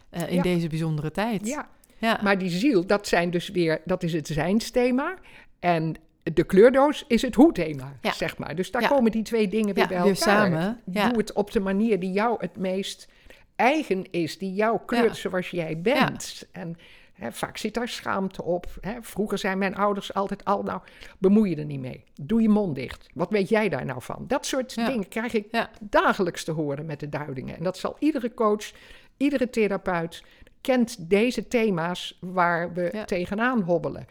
eh, 0.09 0.29
in 0.29 0.35
Ja. 0.35 0.41
deze 0.41 0.67
bijzondere 0.67 1.11
tijd. 1.11 1.47
Ja, 1.47 1.67
ja. 1.97 2.19
maar 2.23 2.37
die 2.37 2.49
ziel, 2.49 2.85
dat 2.85 3.07
zijn 3.07 3.29
dus 3.29 3.49
weer, 3.49 3.81
dat 3.85 4.03
is 4.03 4.13
het 4.13 4.27
zijnsthema. 4.27 5.17
En 5.63 5.95
de 6.33 6.43
kleurdoos 6.43 7.05
is 7.07 7.21
het 7.21 7.35
hoe-thema, 7.35 7.97
Ja. 8.01 8.11
zeg 8.11 8.37
maar. 8.37 8.55
Dus 8.55 8.71
daar 8.71 8.81
Ja. 8.81 8.87
komen 8.87 9.11
die 9.11 9.23
twee 9.23 9.47
dingen 9.47 9.73
weer 9.73 9.83
Ja, 9.83 9.89
bij 9.89 9.97
weer 10.03 10.15
elkaar. 10.15 10.35
samen, 10.49 10.81
ja. 10.85 11.07
Doe 11.09 11.17
het 11.17 11.33
op 11.33 11.51
de 11.51 11.59
manier 11.59 11.99
die 11.99 12.11
jou 12.11 12.35
het 12.39 12.57
meest 12.57 13.07
eigen 13.55 14.11
is, 14.11 14.37
die 14.37 14.53
jou 14.53 14.79
kleurt 14.85 15.05
Ja. 15.21 15.29
zoals 15.29 15.49
jij 15.49 15.81
bent. 15.81 16.47
En 16.51 16.75
hè, 17.13 17.31
vaak 17.31 17.57
zit 17.57 17.73
daar 17.73 17.87
schaamte 17.87 18.43
op. 18.43 18.65
Hè. 18.81 18.93
Vroeger 19.01 19.37
zijn 19.37 19.57
mijn 19.57 19.75
ouders 19.75 20.13
altijd 20.13 20.45
al, 20.45 20.63
nou, 20.63 20.81
bemoei 21.17 21.49
je 21.49 21.55
er 21.55 21.65
niet 21.65 21.79
mee. 21.79 22.03
Doe 22.21 22.41
je 22.41 22.49
mond 22.49 22.75
dicht. 22.75 23.09
Wat 23.13 23.29
weet 23.29 23.49
jij 23.49 23.69
daar 23.69 23.85
nou 23.85 24.01
van? 24.01 24.23
Dat 24.27 24.45
soort 24.45 24.73
Ja. 24.73 24.85
dingen 24.87 25.07
krijg 25.07 25.33
ik 25.33 25.47
Ja. 25.51 25.69
dagelijks 25.81 26.43
te 26.43 26.51
horen 26.51 26.85
met 26.85 26.99
de 26.99 27.09
duidingen. 27.09 27.57
En 27.57 27.63
dat 27.63 27.77
zal 27.77 27.95
iedere 27.99 28.33
coach, 28.33 28.71
iedere 29.17 29.49
therapeut 29.49 30.23
kent 30.61 31.09
deze 31.09 31.47
thema's 31.47 32.17
waar 32.21 32.73
we 32.73 32.89
Ja. 32.93 33.05
tegenaan 33.05 33.61
hobbelen. 33.61 34.05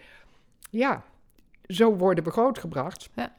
Ja, 0.70 1.04
zo 1.66 1.96
worden 1.96 2.24
we 2.24 2.30
grootgebracht. 2.30 3.08
Ja. 3.14 3.32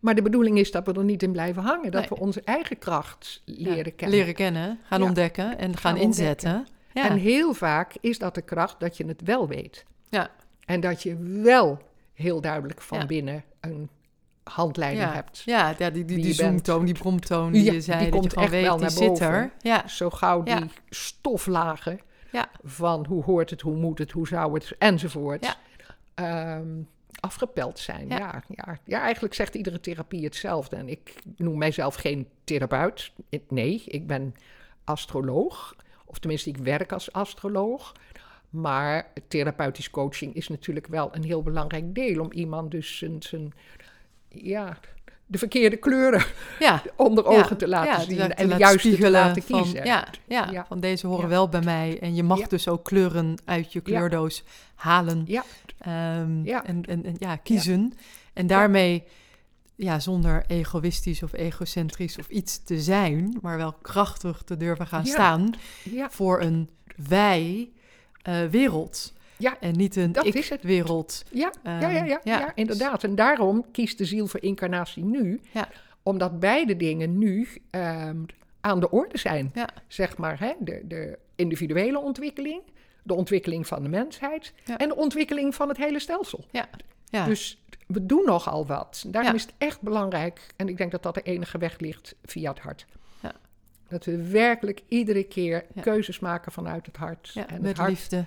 Maar 0.00 0.14
de 0.14 0.22
bedoeling 0.22 0.58
is 0.58 0.70
dat 0.70 0.86
we 0.86 0.92
er 0.92 1.04
niet 1.04 1.22
in 1.22 1.32
blijven 1.32 1.62
hangen. 1.62 1.90
Dat 1.90 2.00
Nee. 2.00 2.08
we 2.08 2.18
onze 2.24 2.42
eigen 2.44 2.78
kracht 2.78 3.42
leren 3.44 3.76
Ja, 3.76 3.90
kennen. 3.96 4.18
Leren 4.18 4.34
kennen, 4.34 4.78
gaan 4.84 5.00
Ja. 5.00 5.06
ontdekken 5.06 5.58
en 5.58 5.76
gaan, 5.76 5.92
Gaan 5.96 5.96
inzetten. 6.06 6.66
Ja. 6.92 7.08
En 7.10 7.16
heel 7.16 7.54
vaak 7.54 7.92
is 8.00 8.18
dat 8.18 8.34
de 8.34 8.42
kracht 8.42 8.80
dat 8.80 8.96
je 8.96 9.06
het 9.06 9.20
wel 9.24 9.48
weet. 9.48 9.84
ja. 10.08 10.30
En 10.64 10.80
dat 10.80 11.02
je 11.02 11.16
wel 11.42 11.78
heel 12.12 12.40
duidelijk 12.40 12.80
van 12.80 13.06
binnen 13.06 13.44
een 13.60 13.88
handleiding 14.44 15.12
hebt. 15.12 15.38
Ja, 15.44 15.74
ja, 15.78 15.90
die, 15.90 16.04
die, 16.04 16.16
die 16.16 16.24
bent. 16.24 16.36
zoomtoon, 16.36 16.84
die 16.84 16.94
bromtoon 16.94 17.52
die 17.52 17.72
je 17.72 17.80
zei, 17.80 17.98
die 18.02 18.10
dat 18.10 18.20
komt 18.20 18.32
je 18.32 18.40
echt 18.40 18.50
weet, 18.50 18.62
wel 18.62 18.72
die 18.72 18.80
naar 18.80 18.90
zit 18.90 19.08
boven. 19.08 19.26
er. 19.26 19.52
Ja, 19.60 19.88
Zo 19.88 20.10
gauw 20.10 20.42
die 20.42 20.70
stoflagen 20.88 22.00
Ja. 22.32 22.48
van 22.62 23.06
hoe 23.06 23.24
hoort 23.24 23.50
het, 23.50 23.60
hoe 23.60 23.76
moet 23.76 23.98
het, 23.98 24.10
hoe 24.10 24.26
zou 24.28 24.54
het, 24.54 24.74
enzovoort. 24.78 25.44
Ja. 26.14 26.62
Afgepeld 27.20 27.78
zijn. 27.78 28.08
Ja. 28.08 28.18
Ja. 28.18 28.42
Ja, 28.48 28.78
ja. 28.84 29.00
eigenlijk 29.00 29.34
zegt 29.34 29.54
iedere 29.54 29.80
therapie 29.80 30.24
hetzelfde. 30.24 30.76
En 30.76 30.88
ik 30.88 31.14
noem 31.36 31.58
mijzelf 31.58 31.94
geen 31.94 32.28
therapeut. 32.44 33.12
Nee, 33.48 33.82
ik 33.86 34.06
ben 34.06 34.34
astroloog. 34.84 35.76
Of 36.04 36.18
tenminste, 36.18 36.48
ik 36.48 36.56
werk 36.56 36.92
als 36.92 37.12
astroloog. 37.12 37.92
Maar 38.50 39.12
therapeutisch 39.28 39.90
coaching 39.90 40.34
is 40.34 40.48
natuurlijk 40.48 40.86
wel 40.86 41.14
een 41.14 41.24
heel 41.24 41.42
belangrijk 41.42 41.94
deel 41.94 42.20
om 42.20 42.32
iemand 42.32 42.70
dus 42.70 42.98
zijn, 42.98 43.22
zijn 43.22 43.52
ja, 44.28 44.78
de 45.26 45.38
verkeerde 45.38 45.76
kleuren 45.76 46.24
ja. 46.58 46.82
onder 46.96 47.24
Ja, 47.24 47.38
ogen 47.38 47.56
te 47.56 47.68
laten 47.68 47.92
ja, 47.92 48.00
zien 48.00 48.16
te 48.16 48.34
en 48.34 48.48
de 48.48 48.56
juiste 48.56 48.96
te 48.96 49.10
laten 49.10 49.42
van, 49.42 49.62
kiezen. 49.62 49.84
Ja, 49.84 50.08
ja, 50.26 50.48
Ja. 50.50 50.64
van 50.68 50.80
deze 50.80 51.06
horen 51.06 51.28
wel 51.28 51.48
bij 51.48 51.60
mij. 51.62 51.98
En 52.00 52.14
je 52.14 52.22
mag 52.22 52.46
dus 52.46 52.68
ook 52.68 52.84
kleuren 52.84 53.34
uit 53.44 53.72
je 53.72 53.80
kleurdoos 53.80 54.44
halen. 54.74 55.24
Ja. 55.26 55.44
Ehm. 55.78 56.46
En, 56.46 56.84
en, 56.84 57.04
en 57.04 57.16
ja, 57.18 57.36
kiezen. 57.36 57.92
En 58.32 58.46
daarmee, 58.46 59.04
ja, 59.74 60.00
zonder 60.00 60.44
egoïstisch 60.46 61.22
of 61.22 61.32
egocentrisch 61.32 62.18
of 62.18 62.28
iets 62.28 62.64
te 62.64 62.80
zijn, 62.80 63.38
maar 63.42 63.56
wel 63.56 63.72
krachtig 63.72 64.42
te 64.44 64.56
durven 64.56 64.86
gaan 64.86 65.06
staan 65.06 65.50
voor 66.08 66.40
een 66.40 66.70
wij 67.08 67.70
eh, 68.22 68.44
wereld. 68.50 69.12
Ja, 69.36 69.60
En 69.60 69.72
niet 69.76 69.96
een 69.96 70.12
dat 70.12 70.26
ik 70.26 70.34
is 70.34 70.48
het. 70.48 70.62
wereld. 70.62 71.22
ja, 71.30 71.52
ja, 71.64 71.78
ja, 71.80 71.88
ja, 71.90 72.04
ja. 72.04 72.20
ja, 72.24 72.52
inderdaad. 72.54 73.04
En 73.04 73.14
daarom 73.14 73.64
kiest 73.72 73.98
de 73.98 74.04
ziel 74.04 74.26
voor 74.26 74.42
incarnatie 74.42 75.04
nu, 75.04 75.40
Ja. 75.52 75.68
omdat 76.02 76.40
beide 76.40 76.76
dingen 76.76 77.18
nu 77.18 77.48
ehm, 77.70 78.16
aan 78.60 78.80
de 78.80 78.90
orde 78.90 79.18
zijn. 79.18 79.52
Zeg 79.88 80.16
maar, 80.16 80.40
hè? 80.40 80.52
De, 80.58 80.80
de 80.84 81.18
individuele 81.36 81.98
ontwikkeling, 81.98 82.62
de 83.02 83.14
ontwikkeling 83.14 83.66
van 83.66 83.82
de 83.82 83.88
mensheid 83.88 84.52
en 84.76 84.88
de 84.88 84.96
ontwikkeling 84.96 85.54
van 85.54 85.68
het 85.68 85.76
hele 85.76 85.98
stelsel. 86.00 86.44
Ja. 86.50 86.68
Ja. 87.10 87.24
Dus 87.24 87.62
we 87.86 88.06
doen 88.06 88.24
nogal 88.24 88.66
wat. 88.66 89.04
Daarom 89.06 89.30
Ja. 89.30 89.36
is 89.36 89.42
het 89.42 89.54
echt 89.58 89.80
belangrijk, 89.80 90.46
en 90.56 90.68
ik 90.68 90.76
denk 90.76 90.90
dat 90.90 91.02
dat 91.02 91.14
de 91.14 91.22
enige 91.22 91.58
weg 91.58 91.78
ligt 91.78 92.14
via 92.24 92.50
het 92.50 92.58
hart. 92.60 92.86
Ja. 93.22 93.32
Dat 93.88 94.04
we 94.04 94.28
werkelijk 94.30 94.82
iedere 94.88 95.24
keer 95.24 95.64
keuzes 95.80 96.18
maken 96.18 96.52
vanuit 96.52 96.86
het 96.86 96.96
hart. 96.96 97.30
ja, 97.34 97.46
en 97.48 97.60
met 97.60 97.68
het 97.68 97.76
hart 97.78 97.90
liefde. 97.90 98.24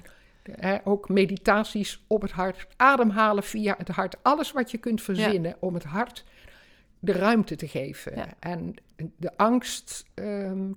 Ook 0.84 1.10
meditaties 1.10 2.04
op 2.08 2.22
het 2.22 2.32
hart, 2.32 2.68
ademhalen 2.76 3.44
via 3.44 3.76
het 3.78 3.88
hart. 3.88 4.16
Alles 4.24 4.52
wat 4.52 4.72
je 4.72 4.78
kunt 4.78 5.02
verzinnen 5.02 5.56
om 5.60 5.74
het 5.74 5.84
hart 5.84 6.24
de 7.00 7.12
ruimte 7.12 7.56
te 7.56 7.68
geven. 7.68 8.16
Ja. 8.16 8.28
En 8.40 8.76
de 9.18 9.38
angst 9.38 10.06
ehm, 10.14 10.72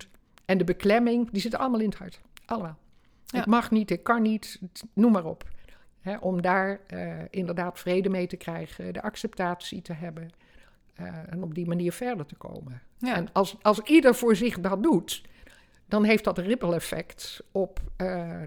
en 0.45 0.59
de 0.59 0.65
beklemming, 0.65 1.31
die 1.31 1.41
zitten 1.41 1.61
allemaal 1.61 1.81
in 1.81 1.89
het 1.89 1.99
hart. 1.99 2.21
Allemaal. 2.47 2.79
Ja. 3.27 3.41
Ik 3.41 3.47
mag 3.47 3.71
niet, 3.71 3.91
ik 3.91 4.03
kan 4.03 4.23
niet, 4.23 4.59
het- 4.61 4.83
noem 4.93 5.13
maar 5.13 5.25
op. 5.25 5.49
Hè, 6.01 6.17
om 6.17 6.43
daar 6.43 6.81
eh, 6.87 7.13
inderdaad 7.31 7.79
vrede 7.79 8.09
mee 8.09 8.27
te 8.27 8.37
krijgen, 8.37 8.93
de 8.93 9.03
acceptatie 9.03 9.83
te 9.83 9.93
hebben. 9.93 10.31
eh, 10.95 11.07
en 11.33 11.43
op 11.43 11.55
die 11.55 11.67
manier 11.67 11.93
verder 11.93 12.27
te 12.27 12.35
komen. 12.35 12.83
En 13.15 13.29
als, 13.33 13.57
als 13.63 13.81
ieder 13.81 14.15
voor 14.15 14.37
zich 14.37 14.61
dat 14.61 14.83
doet, 14.83 15.23
dan 15.87 16.05
heeft 16.05 16.25
dat 16.25 16.39
een 16.39 16.45
ripple 16.45 16.75
effect 16.75 17.43
op 17.53 17.81
eh, 17.97 18.41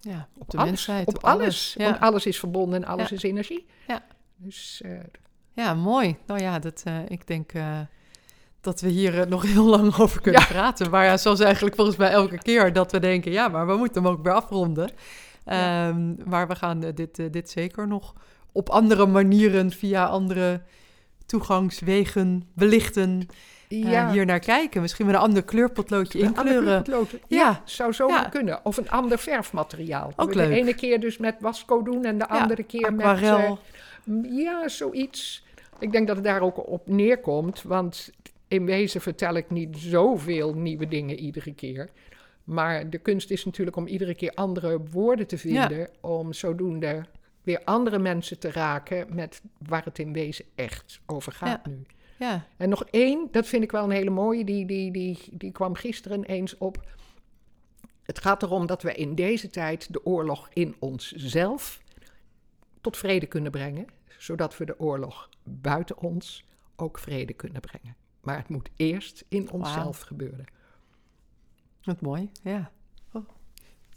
ja, 0.00 0.28
op 0.38 0.50
de 0.50 0.56
alles, 0.56 0.68
mensheid. 0.70 1.06
op 1.06 1.24
alles. 1.24 1.74
Ja. 1.78 1.84
Want 1.84 2.00
alles 2.00 2.26
is 2.26 2.38
verbonden 2.38 2.82
en 2.82 2.88
alles 2.88 3.08
Ja. 3.08 3.16
is 3.16 3.22
energie. 3.22 3.66
Ja. 3.86 4.02
Dus 4.36 4.80
eh, 4.84 4.90
Ja, 5.52 5.74
mooi. 5.74 6.16
Nou 6.26 6.40
ja, 6.40 6.58
dat, 6.58 6.82
eh, 6.84 6.98
ik 7.08 7.26
denk 7.26 7.52
eh, 7.52 7.78
dat 8.60 8.80
we 8.80 8.88
hier 8.88 9.28
nog 9.28 9.42
heel 9.42 9.64
lang 9.64 9.98
over 9.98 10.20
kunnen 10.20 10.40
Ja. 10.40 10.46
praten. 10.46 10.90
Maar 10.90 11.04
ja, 11.04 11.16
zoals 11.16 11.40
eigenlijk 11.40 11.74
volgens 11.74 11.96
mij 11.96 12.10
elke 12.10 12.38
keer 12.38 12.72
dat 12.72 12.92
we 12.92 12.98
denken... 13.00 13.32
ja, 13.32 13.48
maar 13.48 13.66
we 13.66 13.76
moeten 13.76 14.02
hem 14.02 14.12
ook 14.12 14.22
weer 14.22 14.32
afronden. 14.32 14.90
Ehm, 15.44 16.14
maar 16.28 16.48
we 16.48 16.54
gaan 16.54 16.80
dit, 16.80 17.32
dit 17.32 17.50
zeker 17.50 17.86
nog 17.88 18.14
op 18.52 18.68
andere 18.68 19.06
manieren... 19.06 19.70
via 19.70 20.06
andere 20.06 20.62
toegangswegen 21.26 22.42
belichten. 22.54 23.26
Eh, 23.70 23.90
Ja. 23.90 24.10
hier 24.12 24.24
naar 24.26 24.38
kijken. 24.38 24.80
Misschien 24.80 25.06
met 25.06 25.14
een 25.14 25.20
ander 25.20 25.42
kleurpotloodje 25.44 26.18
inkleuren. 26.18 26.84
Ja. 26.86 27.04
Ja, 27.26 27.62
zou 27.64 27.92
zo 27.92 28.08
Ja. 28.08 28.22
kunnen. 28.24 28.64
Of 28.64 28.76
een 28.76 28.90
ander 28.90 29.18
verfmateriaal. 29.18 30.12
Ook 30.16 30.32
de 30.32 30.36
leuk. 30.38 30.50
ene 30.50 30.74
keer 30.74 31.00
dus 31.00 31.18
met 31.18 31.34
wasco 31.40 31.82
doen 31.82 32.04
en 32.04 32.18
de 32.18 32.28
andere 32.28 32.62
keer 32.62 32.86
Aquarel. 32.86 33.58
met... 34.04 34.24
eh, 34.24 34.38
ja, 34.38 34.68
zoiets. 34.68 35.44
Ik 35.78 35.92
denk 35.92 36.06
dat 36.06 36.16
het 36.16 36.24
daar 36.24 36.40
ook 36.40 36.68
op 36.68 36.88
neerkomt, 36.88 37.62
want 37.62 38.10
in 38.48 38.64
wezen 38.64 39.00
vertel 39.00 39.34
ik 39.34 39.50
niet 39.50 39.76
zoveel 39.78 40.54
nieuwe 40.54 40.88
dingen 40.88 41.18
iedere 41.18 41.54
keer. 41.54 41.88
Maar 42.44 42.90
de 42.90 42.98
kunst 42.98 43.30
is 43.30 43.44
natuurlijk 43.44 43.76
om 43.76 43.86
iedere 43.86 44.14
keer 44.14 44.30
andere 44.34 44.78
woorden 44.90 45.26
te 45.26 45.38
vinden, 45.38 45.88
om 46.00 46.32
zodoende 46.32 47.04
weer 47.42 47.60
andere 47.64 47.98
mensen 47.98 48.38
te 48.38 48.50
raken 48.50 49.06
met 49.14 49.40
waar 49.68 49.84
het 49.84 49.98
in 49.98 50.12
wezen 50.12 50.44
echt 50.54 51.00
over 51.06 51.32
gaat 51.32 51.66
nu. 51.66 51.82
Ja. 52.20 52.46
En 52.56 52.68
nog 52.68 52.84
één, 52.84 53.28
dat 53.30 53.46
vind 53.46 53.62
ik 53.62 53.70
wel 53.70 53.84
een 53.84 53.90
hele 53.90 54.10
mooie, 54.10 54.44
die, 54.44 54.66
die, 54.66 54.92
die, 54.92 55.18
die 55.30 55.52
kwam 55.52 55.74
gisteren 55.74 56.24
eens 56.24 56.58
op. 56.58 56.84
Het 58.02 58.18
gaat 58.20 58.42
erom 58.42 58.66
dat 58.66 58.82
we 58.82 58.94
in 58.94 59.14
deze 59.14 59.50
tijd 59.50 59.92
de 59.92 60.04
oorlog 60.04 60.48
in 60.52 60.76
onszelf 60.78 61.82
tot 62.80 62.96
vrede 62.96 63.26
kunnen 63.26 63.50
brengen, 63.50 63.86
zodat 64.18 64.56
we 64.56 64.64
de 64.64 64.80
oorlog 64.80 65.28
buiten 65.42 65.98
ons 65.98 66.44
ook 66.76 66.98
vrede 66.98 67.32
kunnen 67.32 67.60
brengen. 67.60 67.96
Maar 68.20 68.36
het 68.36 68.48
moet 68.48 68.70
eerst 68.76 69.24
in 69.28 69.50
onszelf 69.50 70.00
gebeuren. 70.00 70.44
Wat 71.82 72.00
mooi, 72.00 72.30
ja. 72.42 72.70
Oh. 73.12 73.28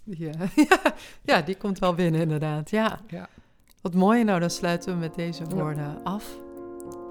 Ja. 0.03 0.31
ja. 1.31 1.41
Die 1.41 1.55
komt 1.55 1.79
wel 1.79 1.93
binnen 1.93 2.21
inderdaad, 2.21 2.69
ja. 2.69 2.99
Ja. 3.07 3.29
Wat 3.81 3.93
mooi, 3.93 4.23
nou 4.23 4.39
dan 4.39 4.49
sluiten 4.49 4.93
we 4.93 4.99
met 4.99 5.15
deze 5.15 5.45
woorden 5.45 6.03
af. 6.03 6.42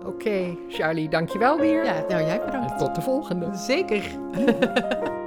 Oké, 0.06 0.56
Charlie, 0.68 1.08
dankjewel 1.08 1.58
weer. 1.58 1.84
Ja, 1.84 2.04
nou 2.08 2.26
jij 2.26 2.44
bedankt. 2.44 2.70
En 2.70 2.78
tot 2.78 2.94
de 2.94 3.00
volgende. 3.00 3.48
Zeker. 3.54 4.04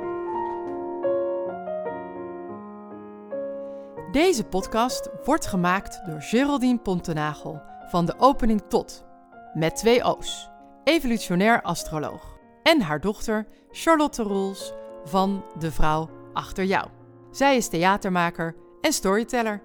Deze 4.11 4.43
podcast 4.43 5.09
wordt 5.23 5.45
gemaakt 5.45 6.01
door 6.05 6.21
Geraldine 6.21 6.77
Pontenagel 6.79 7.61
van 7.87 8.05
de 8.05 8.13
opening 8.17 8.61
tot, 8.67 9.05
met 9.53 9.75
twee 9.75 10.03
O's, 10.03 10.49
evolutionair 10.83 11.61
astroloog. 11.61 12.37
En 12.63 12.81
haar 12.81 13.01
dochter 13.01 13.47
Charlotte 13.71 14.23
Roels 14.23 14.73
van 15.03 15.43
De 15.59 15.71
Vrouw 15.71 16.09
Achter 16.33 16.63
Jou. 16.63 16.87
Zij 17.31 17.57
is 17.57 17.67
theatermaker 17.67 18.55
en 18.81 18.93
storyteller. 18.93 19.61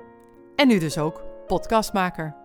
En 0.57 0.69
nu 0.69 0.79
dus 0.79 0.99
ook 0.99 1.23
podcastmaker. 1.47 2.40